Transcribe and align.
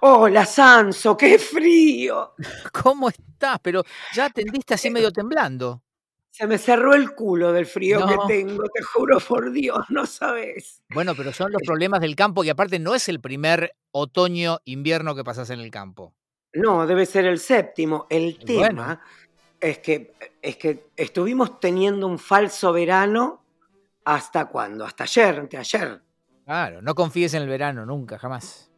Hola, 0.00 0.46
Sanso, 0.46 1.16
qué 1.16 1.38
frío. 1.38 2.34
¿Cómo 2.82 3.08
estás? 3.08 3.58
Pero 3.62 3.82
ya 4.12 4.26
atendiste 4.26 4.74
así 4.74 4.90
medio 4.90 5.12
temblando. 5.12 5.82
Se 6.30 6.48
me 6.48 6.58
cerró 6.58 6.94
el 6.94 7.14
culo 7.14 7.52
del 7.52 7.64
frío 7.64 8.04
que 8.08 8.16
tengo, 8.26 8.64
te 8.64 8.82
juro 8.82 9.20
por 9.20 9.52
Dios, 9.52 9.84
no 9.88 10.04
sabes. 10.04 10.82
Bueno, 10.92 11.14
pero 11.14 11.32
son 11.32 11.52
los 11.52 11.62
problemas 11.62 12.00
del 12.00 12.16
campo 12.16 12.42
y 12.42 12.48
aparte 12.48 12.80
no 12.80 12.96
es 12.96 13.08
el 13.08 13.20
primer 13.20 13.76
otoño, 13.92 14.58
invierno 14.64 15.14
que 15.14 15.22
pasas 15.22 15.50
en 15.50 15.60
el 15.60 15.70
campo. 15.70 16.12
No, 16.54 16.88
debe 16.88 17.06
ser 17.06 17.26
el 17.26 17.38
séptimo. 17.38 18.08
El 18.10 18.36
bueno. 18.46 18.66
tema 18.66 19.00
es 19.60 19.78
que, 19.78 20.12
es 20.42 20.56
que 20.56 20.88
estuvimos 20.96 21.60
teniendo 21.60 22.08
un 22.08 22.18
falso 22.18 22.72
verano 22.72 23.44
hasta 24.04 24.46
cuándo? 24.46 24.84
Hasta 24.84 25.04
ayer, 25.04 25.38
anteayer. 25.38 26.02
Claro, 26.44 26.82
no 26.82 26.96
confíes 26.96 27.34
en 27.34 27.42
el 27.42 27.48
verano, 27.48 27.86
nunca, 27.86 28.18
jamás. 28.18 28.70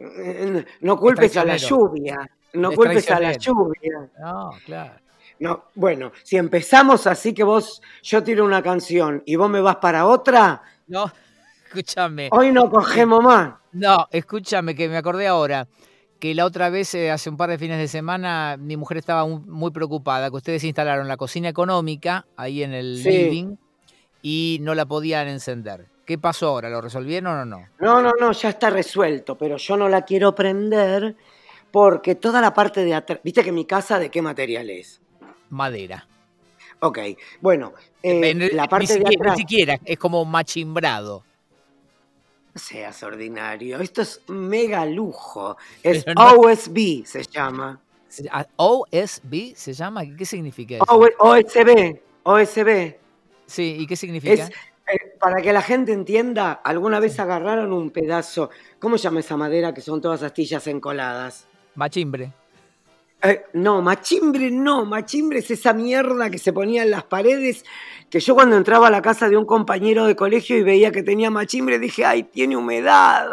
Eh, 0.00 0.64
No 0.80 0.96
culpes 0.98 1.36
a 1.36 1.44
la 1.44 1.56
lluvia. 1.56 2.18
No 2.54 2.70
Es 2.70 2.76
culpes 2.76 3.10
a 3.10 3.20
la 3.20 3.32
lluvia. 3.32 4.08
No, 4.20 4.50
claro. 4.64 4.94
No, 5.40 5.64
bueno, 5.74 6.12
si 6.24 6.36
empezamos 6.36 7.06
así 7.06 7.32
que 7.32 7.44
vos, 7.44 7.80
yo 8.02 8.22
tiro 8.24 8.44
una 8.44 8.62
canción 8.62 9.22
y 9.24 9.36
vos 9.36 9.48
me 9.48 9.60
vas 9.60 9.76
para 9.76 10.06
otra, 10.06 10.62
No, 10.88 11.12
escúchame. 11.66 12.28
hoy 12.32 12.50
no 12.50 12.68
cogemos 12.70 13.22
más. 13.22 13.54
No, 13.72 14.08
escúchame, 14.10 14.74
que 14.74 14.88
me 14.88 14.96
acordé 14.96 15.28
ahora 15.28 15.68
que 16.18 16.34
la 16.34 16.44
otra 16.44 16.70
vez, 16.70 16.92
eh, 16.94 17.12
hace 17.12 17.30
un 17.30 17.36
par 17.36 17.50
de 17.50 17.58
fines 17.58 17.78
de 17.78 17.86
semana, 17.86 18.56
mi 18.58 18.76
mujer 18.76 18.96
estaba 18.98 19.24
mu- 19.24 19.38
muy 19.46 19.70
preocupada 19.70 20.28
que 20.30 20.36
ustedes 20.36 20.64
instalaron 20.64 21.06
la 21.06 21.16
cocina 21.16 21.48
económica 21.48 22.26
ahí 22.36 22.64
en 22.64 22.72
el 22.74 23.00
Sí. 23.00 23.08
living 23.10 23.56
y 24.22 24.58
no 24.62 24.74
la 24.74 24.86
podían 24.86 25.28
encender. 25.28 25.86
¿Qué 26.08 26.16
pasó 26.16 26.48
ahora? 26.48 26.70
¿Lo 26.70 26.80
resolvieron 26.80 27.36
o 27.36 27.44
no? 27.44 27.68
No, 27.80 28.00
no, 28.00 28.12
no, 28.18 28.32
ya 28.32 28.48
está 28.48 28.70
resuelto, 28.70 29.36
pero 29.36 29.58
yo 29.58 29.76
no 29.76 29.90
la 29.90 30.06
quiero 30.06 30.34
prender 30.34 31.14
porque 31.70 32.14
toda 32.14 32.40
la 32.40 32.54
parte 32.54 32.82
de 32.82 32.94
atrás, 32.94 33.20
viste 33.22 33.44
que 33.44 33.52
mi 33.52 33.66
casa 33.66 33.98
de 33.98 34.10
qué 34.10 34.22
material 34.22 34.70
es. 34.70 35.02
Madera. 35.50 36.08
Ok, 36.80 36.98
bueno, 37.42 37.74
eh, 38.02 38.30
el- 38.30 38.56
la 38.56 38.66
parte 38.68 38.86
de 38.86 38.92
siquiera, 38.94 39.10
ni 39.10 39.16
atrás, 39.16 39.36
siquiera, 39.36 39.78
es 39.84 39.98
como 39.98 40.24
machimbrado. 40.24 41.24
no 42.54 42.58
seas 42.58 43.02
ordinario, 43.02 43.78
esto 43.78 44.00
es 44.00 44.22
mega 44.28 44.86
lujo, 44.86 45.58
es 45.82 46.06
no- 46.06 46.30
OSB 46.38 47.04
se 47.04 47.22
llama, 47.24 47.78
ah, 48.32 48.46
¿OSB 48.56 49.54
se 49.54 49.74
llama? 49.74 50.04
¿Qué 50.16 50.24
significa 50.24 50.76
eso? 50.76 50.84
O- 50.88 51.06
OSB, 51.18 52.00
OSB. 52.22 52.96
Sí, 53.46 53.76
¿y 53.80 53.86
qué 53.86 53.94
significa? 53.94 54.32
Es, 54.44 54.48
eh, 54.48 54.52
para 55.18 55.42
que 55.42 55.52
la 55.52 55.62
gente 55.62 55.92
entienda, 55.92 56.52
alguna 56.52 57.00
vez 57.00 57.18
agarraron 57.20 57.72
un 57.72 57.90
pedazo, 57.90 58.50
¿cómo 58.78 58.96
se 58.98 59.04
llama 59.04 59.20
esa 59.20 59.36
madera 59.36 59.74
que 59.74 59.80
son 59.80 60.00
todas 60.00 60.22
astillas 60.22 60.66
encoladas? 60.66 61.46
Machimbre. 61.74 62.32
Eh, 63.22 63.42
no, 63.54 63.82
machimbre 63.82 64.48
no, 64.50 64.84
machimbre 64.84 65.40
es 65.40 65.50
esa 65.50 65.72
mierda 65.72 66.30
que 66.30 66.38
se 66.38 66.52
ponía 66.52 66.82
en 66.84 66.92
las 66.92 67.02
paredes, 67.02 67.64
que 68.08 68.20
yo 68.20 68.34
cuando 68.34 68.56
entraba 68.56 68.86
a 68.86 68.90
la 68.90 69.02
casa 69.02 69.28
de 69.28 69.36
un 69.36 69.44
compañero 69.44 70.06
de 70.06 70.14
colegio 70.14 70.56
y 70.56 70.62
veía 70.62 70.92
que 70.92 71.02
tenía 71.02 71.28
machimbre, 71.30 71.78
dije, 71.80 72.04
ay, 72.04 72.22
tiene 72.22 72.56
humedad. 72.56 73.26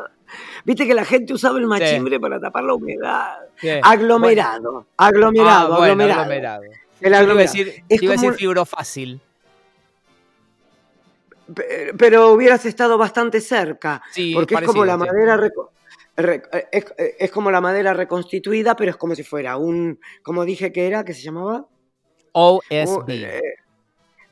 Viste 0.63 0.87
que 0.87 0.95
la 0.95 1.05
gente 1.05 1.33
usaba 1.33 1.59
el 1.59 1.67
machimbre 1.67 2.19
para 2.19 2.39
tapar 2.39 2.63
la 2.63 2.73
humedad. 2.73 3.35
¿Qué? 3.61 3.79
Aglomerado, 3.83 4.87
Ah, 4.97 5.07
aglomerado, 5.07 5.67
bueno, 5.77 5.83
aglomerado. 5.83 6.21
aglomerado. 6.21 6.63
El 6.99 7.07
iba 7.09 7.17
a 7.17 7.19
aglomerado. 7.21 7.37
decir, 7.53 7.83
Es 7.87 8.01
iba 8.01 8.13
a 8.13 8.15
como 8.15 8.29
decir 8.31 8.39
fibro 8.39 8.65
fácil. 8.65 9.19
Pe- 9.19 9.34
Pero 11.97 12.31
hubieras 12.31 12.65
estado 12.65 12.97
bastante 12.97 13.39
cerca, 13.41 14.01
Sí, 14.11 14.33
porque 14.33 14.55
es 14.55 14.61
como 14.61 14.83
la 14.85 14.97
madera 14.97 15.39
es, 16.71 16.85
es 16.97 17.31
como 17.31 17.51
la 17.51 17.61
madera 17.61 17.93
reconstituida, 17.93 18.75
pero 18.75 18.91
es 18.91 18.97
como 18.97 19.15
si 19.15 19.23
fuera 19.23 19.57
un, 19.57 19.99
como 20.23 20.45
dije 20.45 20.71
que 20.71 20.87
era, 20.87 21.03
que 21.03 21.13
se 21.13 21.21
llamaba. 21.21 21.65
OSB. 22.31 23.09
Eh, 23.09 23.41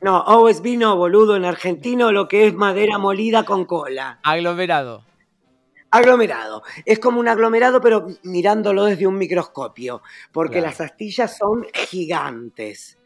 no, 0.01 0.19
OSB 0.21 0.77
no, 0.77 0.95
boludo, 0.97 1.35
en 1.35 1.45
argentino 1.45 2.11
lo 2.11 2.27
que 2.27 2.47
es 2.47 2.53
madera 2.53 2.97
molida 2.97 3.43
con 3.43 3.65
cola. 3.65 4.19
Aglomerado. 4.23 5.03
Aglomerado. 5.91 6.63
Es 6.85 6.99
como 6.99 7.19
un 7.19 7.27
aglomerado, 7.27 7.79
pero 7.79 8.07
mirándolo 8.23 8.85
desde 8.85 9.05
un 9.05 9.17
microscopio, 9.17 10.01
porque 10.31 10.53
Claro. 10.53 10.67
las 10.67 10.81
astillas 10.81 11.37
son 11.37 11.67
gigantes. 11.73 12.97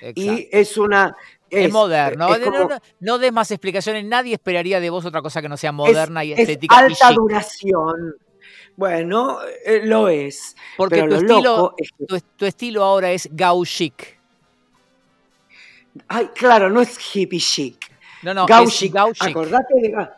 Exacto. 0.00 0.20
Y 0.20 0.48
es 0.52 0.76
una... 0.76 1.16
Es, 1.50 1.72
moderno. 1.72 2.34
es 2.34 2.40
No, 2.40 2.44
como- 2.44 2.68
no, 2.68 2.78
no 3.00 3.18
des 3.18 3.32
más 3.32 3.50
explicaciones. 3.50 4.04
Nadie 4.04 4.34
esperaría 4.34 4.80
de 4.80 4.90
vos 4.90 5.04
otra 5.04 5.22
cosa 5.22 5.40
que 5.42 5.48
no 5.48 5.56
sea 5.56 5.72
moderna 5.72 6.24
y 6.24 6.32
es 6.32 6.38
estética. 6.40 6.74
y 6.74 6.78
alta 6.78 7.08
chic. 7.08 7.16
duración. 7.16 8.16
Bueno, 8.76 9.38
eh, 9.64 9.80
lo 9.84 10.08
es. 10.08 10.54
Porque 10.76 11.00
tu 11.02 11.06
lo 11.08 11.16
estilo, 11.16 11.74
es 11.76 11.90
que- 11.98 12.06
tu, 12.06 12.14
es- 12.16 12.24
tu 12.36 12.44
estilo 12.46 12.84
ahora 12.84 13.10
es 13.10 13.28
gauchic. 13.32 14.18
Ay, 16.06 16.28
claro, 16.34 16.70
no 16.70 16.80
es 16.80 16.96
hippie 17.14 17.40
chic. 17.40 17.76
No, 18.22 18.34
no, 18.34 18.46
gauchic. 18.46 18.88
es 18.88 18.92
gauchic. 18.92 19.28
Acordate 19.28 19.74
de. 19.80 20.08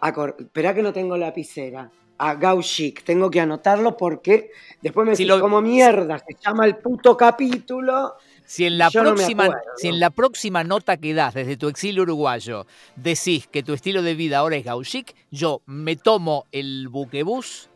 acor- 0.00 0.36
Esperá 0.38 0.74
que 0.74 0.82
no 0.82 0.92
tengo 0.92 1.16
lapicera. 1.16 1.90
A 2.18 2.34
gauchic. 2.34 3.02
Tengo 3.04 3.30
que 3.30 3.40
anotarlo 3.40 3.96
porque 3.96 4.50
después 4.82 5.06
me 5.08 5.16
Si 5.16 5.24
decís 5.24 5.36
lo- 5.36 5.40
como 5.42 5.60
mierda 5.60 6.18
se 6.18 6.36
llama 6.40 6.66
el 6.66 6.76
puto 6.76 7.16
capítulo. 7.16 8.14
Si 8.48 8.64
en, 8.64 8.78
la 8.78 8.88
Yo 8.88 9.02
no 9.02 9.10
me 9.10 9.16
próxima, 9.16 9.44
acuerdo. 9.44 9.62
si 9.76 9.88
en 9.88 10.00
la 10.00 10.08
próxima 10.08 10.64
nota 10.64 10.96
que 10.96 11.12
das 11.12 11.34
desde 11.34 11.58
tu 11.58 11.68
exilio 11.68 12.04
uruguayo 12.04 12.66
decís 12.96 13.46
que 13.46 13.62
tu 13.62 13.74
estilo 13.74 14.00
de 14.00 14.14
vida 14.14 14.38
ahora 14.38 14.56
es 14.56 14.64
gauchic, 14.64 15.14
yo 15.30 15.60
me 15.66 15.96
tomo 15.96 16.46
el 16.50 16.88
buquebús, 16.88 17.68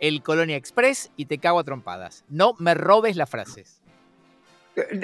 el 0.00 0.22
Colonia 0.22 0.56
Express 0.56 1.10
y 1.16 1.24
te 1.24 1.38
cago 1.38 1.58
a 1.58 1.64
trompadas. 1.64 2.26
No 2.28 2.52
me 2.58 2.74
robes 2.74 3.16
las 3.16 3.30
frases. 3.30 3.80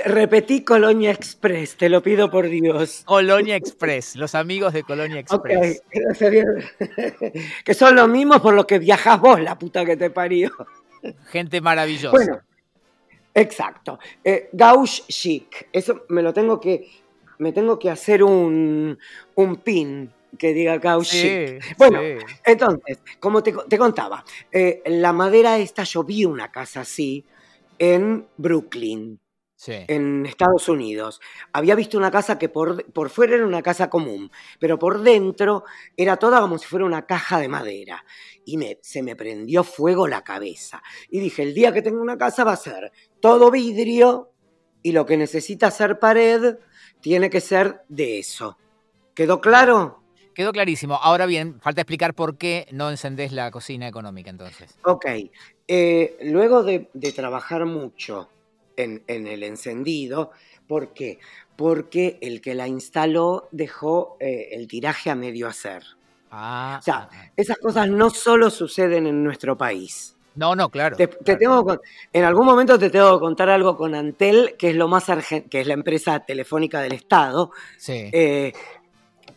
Repetí 0.05 0.63
Colonia 0.63 1.11
Express, 1.11 1.79
te 1.79 1.89
lo 1.89 2.03
pido 2.03 2.31
por 2.31 2.47
Dios. 2.51 3.03
Colonia 3.07 3.57
Express, 3.57 4.17
los 4.17 4.35
amigos 4.35 4.75
de 4.75 4.83
Colonia 4.83 5.21
Express. 5.21 5.83
que 7.65 7.73
son 7.75 7.97
los 7.97 8.11
mismos 8.11 8.43
por 8.43 8.53
los 8.53 8.67
que 8.67 8.79
viajás 8.79 9.19
vos, 9.19 9.41
la 9.41 9.59
puta 9.59 9.87
que 9.87 9.97
te 9.97 10.11
parió. 10.11 10.51
Gente 11.31 11.63
maravillosa. 11.63 12.11
Bueno, 12.11 12.41
exacto. 13.35 13.99
Eh, 14.23 14.49
gauche 14.53 15.03
chic. 15.09 15.69
Eso 15.73 16.05
me 16.09 16.23
lo 16.23 16.33
tengo 16.33 16.61
que. 16.61 16.89
Me 17.39 17.53
tengo 17.53 17.79
que 17.79 17.91
hacer 17.91 18.23
un, 18.23 18.97
un 19.35 19.57
pin 19.57 20.13
que 20.39 20.55
diga 20.55 20.79
gauche 20.79 21.59
chic. 21.61 21.77
Bueno, 21.77 22.01
sí. 22.01 22.25
Entonces, 22.45 23.01
como 23.21 23.43
te, 23.43 23.53
te 23.69 23.77
contaba, 23.79 24.25
eh, 24.53 24.83
la 24.87 25.13
madera 25.13 25.59
esta, 25.59 25.83
yo 25.85 26.05
vi 26.05 26.25
una 26.25 26.51
casa 26.53 26.81
así 26.83 27.25
en 27.79 28.27
Brooklyn, 28.37 29.21
sí. 29.65 29.85
en 29.89 30.27
Estados 30.27 30.69
Unidos. 30.69 31.21
Había 31.53 31.75
visto 31.75 31.97
una 31.97 32.11
casa 32.11 32.39
que 32.39 32.51
por, 32.51 32.85
por 32.93 33.09
fuera 33.09 33.37
era 33.37 33.47
una 33.47 33.63
casa 33.63 33.89
común, 33.89 34.31
pero 34.59 34.79
por 34.79 35.01
dentro 35.01 35.65
era 35.97 36.19
toda 36.19 36.41
como 36.41 36.59
si 36.59 36.67
fuera 36.67 36.85
una 36.85 37.07
caja 37.07 37.41
de 37.41 37.49
madera. 37.49 38.05
Y 38.45 38.59
me, 38.59 38.79
se 38.83 39.03
me 39.03 39.17
prendió 39.17 39.65
fuego 39.65 40.07
la 40.07 40.23
cabeza. 40.23 40.83
Y 41.09 41.21
dije, 41.21 41.43
el 41.43 41.55
día 41.55 41.73
que 41.73 41.81
tenga 41.81 42.03
una 42.03 42.19
casa 42.19 42.45
va 42.45 42.53
a 42.53 42.57
ser 42.57 42.93
todo 43.21 43.51
vidrio 43.51 44.33
y 44.83 44.93
lo 44.93 45.07
que 45.07 45.17
necesita 45.17 45.71
ser 45.71 45.99
pared 45.99 46.57
tiene 47.01 47.31
que 47.31 47.41
ser 47.41 47.85
de 47.89 48.19
eso. 48.19 48.59
¿Quedó 49.15 49.41
claro? 49.41 50.03
Quedó 50.35 50.53
clarísimo. 50.53 50.97
Ahora 50.97 51.27
bien, 51.27 51.61
falta 51.61 51.81
explicar 51.81 52.13
por 52.13 52.37
qué 52.37 52.67
no 52.71 52.91
encendés 52.91 53.33
la 53.33 53.51
cocina 53.51 53.89
económica 53.89 54.29
entonces. 54.29 54.77
Ok. 54.85 55.07
Eh, 55.67 56.19
luego 56.23 56.63
de, 56.63 56.91
de 56.93 57.13
trabajar 57.13 57.65
mucho 57.65 58.29
en, 58.77 59.03
en 59.07 59.27
el 59.27 59.43
encendido, 59.43 60.31
¿por 60.67 60.93
qué? 60.95 61.19
Porque 61.57 62.19
el 62.21 62.41
que 62.41 62.55
la 62.55 62.67
instaló 62.69 63.49
dejó 63.53 64.17
eh, 64.21 64.49
el 64.53 64.67
tiraje 64.69 65.11
a 65.11 65.15
medio 65.15 65.47
hacer. 65.49 65.85
Ah, 66.31 66.79
O 66.81 66.83
sea, 66.83 66.95
ah, 66.95 67.09
ah. 67.13 67.31
esas 67.37 67.59
cosas 67.59 67.89
no 67.89 68.11
solo 68.11 68.51
suceden 68.51 69.07
en 69.07 69.23
nuestro 69.23 69.57
país. 69.57 70.17
no, 70.35 70.57
no, 70.57 70.69
claro. 70.69 70.97
Te, 70.97 71.07
te 71.07 71.17
claro. 71.37 71.39
tengo 71.39 71.81
en 72.13 72.25
algún 72.25 72.45
momento 72.45 72.77
te 72.77 72.91
tengo 72.91 73.15
que 73.19 73.21
contar 73.21 73.49
algo 73.51 73.77
con 73.77 73.95
Antel, 73.95 74.57
que 74.59 74.71
es 74.71 74.75
lo 74.77 74.89
más 74.89 75.09
argen- 75.09 75.49
que 75.49 75.61
es 75.61 75.67
la 75.69 75.75
empresa 75.75 76.19
telefónica 76.21 76.81
del 76.81 76.93
Estado, 76.93 77.53
Sí. 77.79 78.11
eh, 78.13 78.53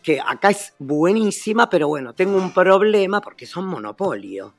que 0.02 0.20
acá 0.20 0.50
es 0.50 0.74
buenísima, 0.80 1.68
pero 1.70 1.86
bueno, 1.86 2.14
tengo 2.14 2.36
un 2.36 2.52
problema 2.52 3.20
porque 3.20 3.46
son 3.46 3.66
monopolio. 3.66 4.54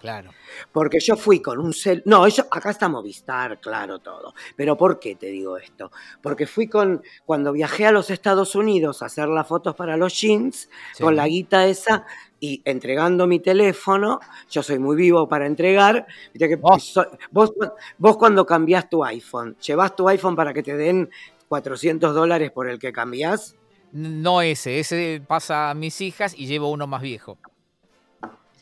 Claro. 0.00 0.30
Porque 0.72 0.98
yo 1.00 1.14
fui 1.16 1.40
con 1.40 1.58
un 1.58 1.72
cel... 1.74 2.02
No, 2.06 2.26
ellos, 2.26 2.46
acá 2.50 2.70
está 2.70 2.88
Movistar, 2.88 3.60
claro, 3.60 3.98
todo. 3.98 4.34
Pero 4.56 4.76
¿por 4.76 4.98
qué 4.98 5.14
te 5.14 5.26
digo 5.26 5.58
esto? 5.58 5.90
Porque 6.22 6.46
fui 6.46 6.68
con... 6.68 7.02
Cuando 7.26 7.52
viajé 7.52 7.86
a 7.86 7.92
los 7.92 8.08
Estados 8.10 8.54
Unidos 8.54 9.02
a 9.02 9.06
hacer 9.06 9.28
las 9.28 9.46
fotos 9.46 9.74
para 9.76 9.96
los 9.98 10.18
jeans, 10.18 10.68
Sí. 10.94 11.02
con 11.02 11.16
la 11.16 11.26
guita 11.28 11.66
esa 11.66 12.06
y 12.40 12.62
entregando 12.64 13.26
mi 13.26 13.40
teléfono, 13.40 14.20
yo 14.50 14.62
soy 14.62 14.78
muy 14.78 14.96
vivo 14.96 15.28
para 15.28 15.46
entregar. 15.46 16.06
Que 16.32 16.58
Oh. 16.62 16.78
so- 16.78 17.06
vos, 17.30 17.52
vos 17.98 18.16
cuando 18.16 18.46
cambiás 18.46 18.88
tu 18.88 19.04
iPhone, 19.04 19.56
¿llevas 19.60 19.94
tu 19.94 20.08
iPhone 20.08 20.34
para 20.34 20.54
que 20.54 20.62
te 20.62 20.74
den 20.76 21.10
400 21.48 22.14
dólares 22.14 22.50
por 22.50 22.68
el 22.68 22.78
que 22.78 22.92
cambiás? 22.92 23.56
No 23.92 24.40
ese, 24.40 24.78
ese 24.78 25.20
pasa 25.26 25.68
a 25.70 25.74
mis 25.74 26.00
hijas 26.00 26.32
y 26.34 26.46
llevo 26.46 26.70
uno 26.70 26.86
más 26.86 27.02
viejo. 27.02 27.36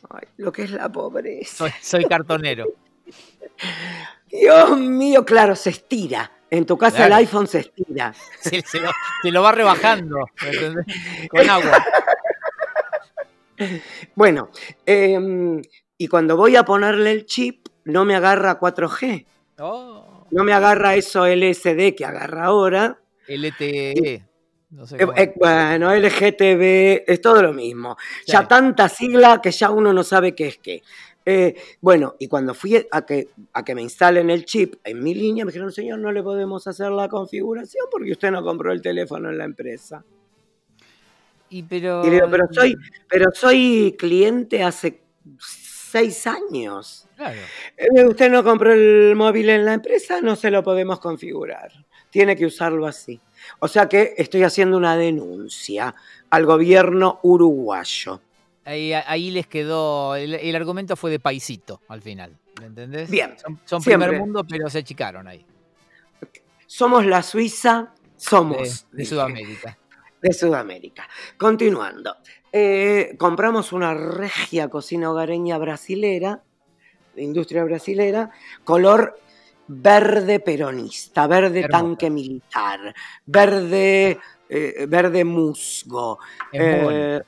Ay, 0.09 0.27
lo 0.37 0.51
que 0.51 0.63
es 0.63 0.71
la 0.71 0.89
pobreza. 0.91 1.55
Soy, 1.57 1.71
soy 1.81 2.05
cartonero. 2.05 2.65
Dios 4.31 4.77
mío, 4.77 5.25
claro, 5.25 5.55
se 5.55 5.71
estira. 5.71 6.31
En 6.51 6.65
tu 6.65 6.77
casa 6.77 6.97
Claro. 6.97 7.13
el 7.13 7.19
iPhone 7.19 7.47
se 7.47 7.59
estira. 7.59 8.13
Se, 8.41 8.61
se 8.61 8.79
lo, 8.79 8.89
se 9.21 9.31
lo 9.31 9.41
va 9.43 9.51
rebajando. 9.51 10.17
¿me 10.43 10.49
entendés? 10.49 10.85
Con 11.29 11.49
agua. 11.49 11.85
Bueno, 14.15 14.49
em, 14.85 15.61
y 15.97 16.07
cuando 16.07 16.37
voy 16.37 16.55
a 16.55 16.63
ponerle 16.63 17.11
el 17.11 17.25
chip, 17.25 17.67
no 17.85 18.05
me 18.05 18.15
agarra 18.15 18.59
4G. 18.59 19.25
Oh, 19.59 20.25
No 20.31 20.43
me 20.43 20.53
agarra 20.53 20.95
eso 20.95 21.25
LSD 21.27 21.93
que 21.95 22.05
agarra 22.05 22.45
ahora. 22.45 22.99
LTE. 23.27 24.23
No 24.71 24.85
sé 24.85 24.95
Eh, 24.97 24.99
cómo. 25.05 25.13
eh, 25.17 25.33
bueno, 25.35 25.93
LGTB, 25.93 27.03
es 27.07 27.21
todo 27.21 27.41
lo 27.41 27.53
mismo. 27.53 27.97
Sí. 28.25 28.31
Ya 28.33 28.47
tanta 28.47 28.87
sigla 28.89 29.41
que 29.41 29.51
ya 29.51 29.71
uno 29.71 29.91
no 29.93 30.03
sabe 30.03 30.35
qué 30.35 30.47
es 30.47 30.57
qué. 30.59 30.83
Eh, 31.25 31.55
bueno, 31.81 32.15
y 32.19 32.27
cuando 32.27 32.53
fui 32.53 32.87
a 32.91 33.05
que, 33.05 33.27
a 33.53 33.63
que 33.63 33.75
me 33.75 33.81
instalen 33.81 34.29
el 34.29 34.45
chip 34.45 34.75
en 34.83 35.03
mi 35.03 35.13
línea, 35.13 35.45
me 35.45 35.51
dijeron, 35.51 35.71
señor, 35.71 35.99
no 35.99 36.11
le 36.11 36.23
podemos 36.23 36.65
hacer 36.67 36.91
la 36.91 37.07
configuración 37.09 37.85
porque 37.91 38.11
usted 38.11 38.31
no 38.31 38.43
compró 38.43 38.71
el 38.71 38.81
teléfono 38.81 39.29
en 39.29 39.37
la 39.37 39.43
empresa. 39.45 40.03
Y 41.49 41.63
pero. 41.63 42.03
Y 42.05 42.09
le 42.09 42.15
digo, 42.17 42.27
pero 42.29 42.45
soy, 42.51 42.75
pero 43.07 43.31
soy 43.33 43.95
cliente 43.97 44.63
hace 44.63 45.01
seis 45.39 46.25
años. 46.27 47.07
Claro. 47.15 47.39
Eh, 47.75 48.05
Usted 48.05 48.31
no 48.31 48.43
compró 48.43 48.71
el 48.73 49.15
móvil 49.15 49.49
en 49.49 49.65
la 49.65 49.73
empresa, 49.73 50.21
no 50.21 50.35
se 50.35 50.51
lo 50.51 50.63
podemos 50.63 50.99
configurar. 50.99 51.71
Tiene 52.11 52.35
que 52.35 52.45
usarlo 52.45 52.85
así. 52.87 53.19
O 53.59 53.67
sea 53.67 53.87
que 53.89 54.13
estoy 54.17 54.43
haciendo 54.43 54.77
una 54.77 54.95
denuncia 54.95 55.95
al 56.29 56.45
gobierno 56.45 57.19
uruguayo. 57.23 58.21
Ahí, 58.65 58.93
ahí 58.93 59.31
les 59.31 59.47
quedó. 59.47 60.15
El, 60.15 60.35
el 60.35 60.55
argumento 60.55 60.95
fue 60.95 61.11
de 61.11 61.19
paisito 61.19 61.81
al 61.87 62.01
final. 62.01 62.37
¿Me 62.59 62.67
entendés? 62.67 63.09
Bien, 63.09 63.35
Son, 63.65 63.81
primer 63.81 64.19
mundo, 64.19 64.45
pero 64.47 64.69
se 64.69 64.79
achicaron 64.79 65.27
ahí. 65.27 65.45
Somos 66.67 67.05
la 67.05 67.23
Suiza, 67.23 67.93
somos 68.15 68.85
de 68.91 69.05
Sudamérica. 69.05 69.77
de 70.21 70.33
Sudamérica. 70.33 71.07
Continuando. 71.37 72.17
Eh, 72.51 73.15
compramos 73.17 73.71
una 73.71 73.93
regia 73.93 74.67
cocina 74.69 75.09
hogareña 75.11 75.57
brasilera, 75.57 76.43
de 77.15 77.23
industria 77.23 77.63
brasilera, 77.63 78.31
color 78.63 79.19
verde 79.69 80.39
peronista, 80.39 81.27
verde 81.27 81.67
tanque 81.69 82.09
militar, 82.09 82.93
verde, 83.25 84.19
eh, 84.49 84.85
verde 84.87 85.23
musgo. 85.23 86.19
Es 86.51 86.83
muy. 86.83 86.93
Eh, 86.95 87.21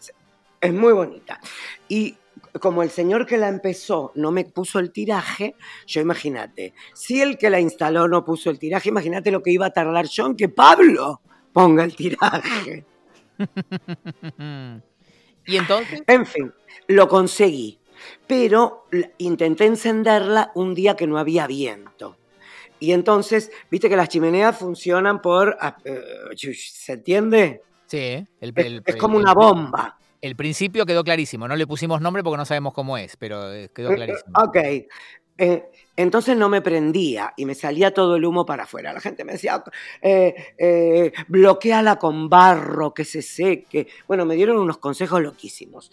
es 0.59 0.73
muy 0.73 0.93
bonita. 0.93 1.39
Y 1.87 2.15
como 2.59 2.83
el 2.83 2.89
señor 2.89 3.25
que 3.25 3.37
la 3.37 3.47
empezó 3.47 4.11
no 4.15 4.31
me 4.31 4.45
puso 4.45 4.79
el 4.79 4.91
tiraje, 4.91 5.55
yo 5.87 6.01
imagínate, 6.01 6.73
si 6.93 7.21
el 7.21 7.37
que 7.37 7.49
la 7.49 7.59
instaló 7.59 8.07
no 8.07 8.25
puso 8.25 8.49
el 8.49 8.59
tiraje, 8.59 8.89
imagínate 8.89 9.31
lo 9.31 9.41
que 9.41 9.51
iba 9.51 9.67
a 9.67 9.71
tardar 9.71 10.07
yo 10.07 10.25
en 10.27 10.35
que 10.35 10.49
Pablo 10.49 11.21
ponga 11.53 11.83
el 11.83 11.95
tiraje. 11.95 12.85
y 15.45 15.57
entonces. 15.57 16.03
En 16.07 16.25
fin, 16.25 16.53
lo 16.87 17.07
conseguí, 17.07 17.79
pero 18.27 18.87
intenté 19.17 19.65
encenderla 19.65 20.51
un 20.55 20.73
día 20.73 20.95
que 20.95 21.07
no 21.07 21.17
había 21.17 21.47
viento. 21.47 22.17
Y 22.81 22.91
entonces, 22.91 23.51
viste 23.69 23.87
que 23.87 23.95
las 23.95 24.09
chimeneas 24.09 24.57
funcionan 24.57 25.21
por... 25.21 25.55
ah, 25.61 25.77
eh, 25.85 26.01
¿Se 26.57 26.93
entiende? 26.93 27.61
Sí, 27.85 28.27
el, 28.41 28.53
Es, 28.55 28.65
el- 28.65 28.83
es 28.85 28.95
como 28.97 29.17
el- 29.17 29.23
una 29.23 29.33
bomba. 29.33 29.97
El 30.19 30.35
principio 30.35 30.85
quedó 30.85 31.03
clarísimo. 31.03 31.47
No 31.47 31.55
le 31.55 31.65
pusimos 31.65 32.01
nombre 32.01 32.23
porque 32.23 32.37
no 32.37 32.45
sabemos 32.45 32.73
cómo 32.73 32.97
es, 32.97 33.15
pero 33.17 33.53
eh, 33.53 33.69
quedó 33.73 33.91
Eh, 33.91 33.93
eh, 33.93 33.95
clarísimo. 33.95 34.33
Ok. 34.35 34.57
Eh, 35.37 35.63
entonces 35.95 36.35
no 36.37 36.49
me 36.49 36.61
prendía 36.61 37.33
y 37.37 37.45
me 37.45 37.55
salía 37.55 37.93
todo 37.93 38.15
el 38.15 38.25
humo 38.25 38.45
para 38.45 38.63
afuera. 38.63 38.93
La 38.93 38.99
gente 38.99 39.23
me 39.23 39.33
decía, 39.33 39.63
eh, 40.01 40.35
eh, 40.57 41.11
bloqueala 41.27 41.97
con 41.97 42.29
barro, 42.29 42.93
que 42.93 43.05
se 43.05 43.21
seque. 43.21 43.87
Bueno, 44.07 44.25
me 44.25 44.35
dieron 44.35 44.57
unos 44.57 44.77
consejos 44.77 45.21
loquísimos. 45.21 45.91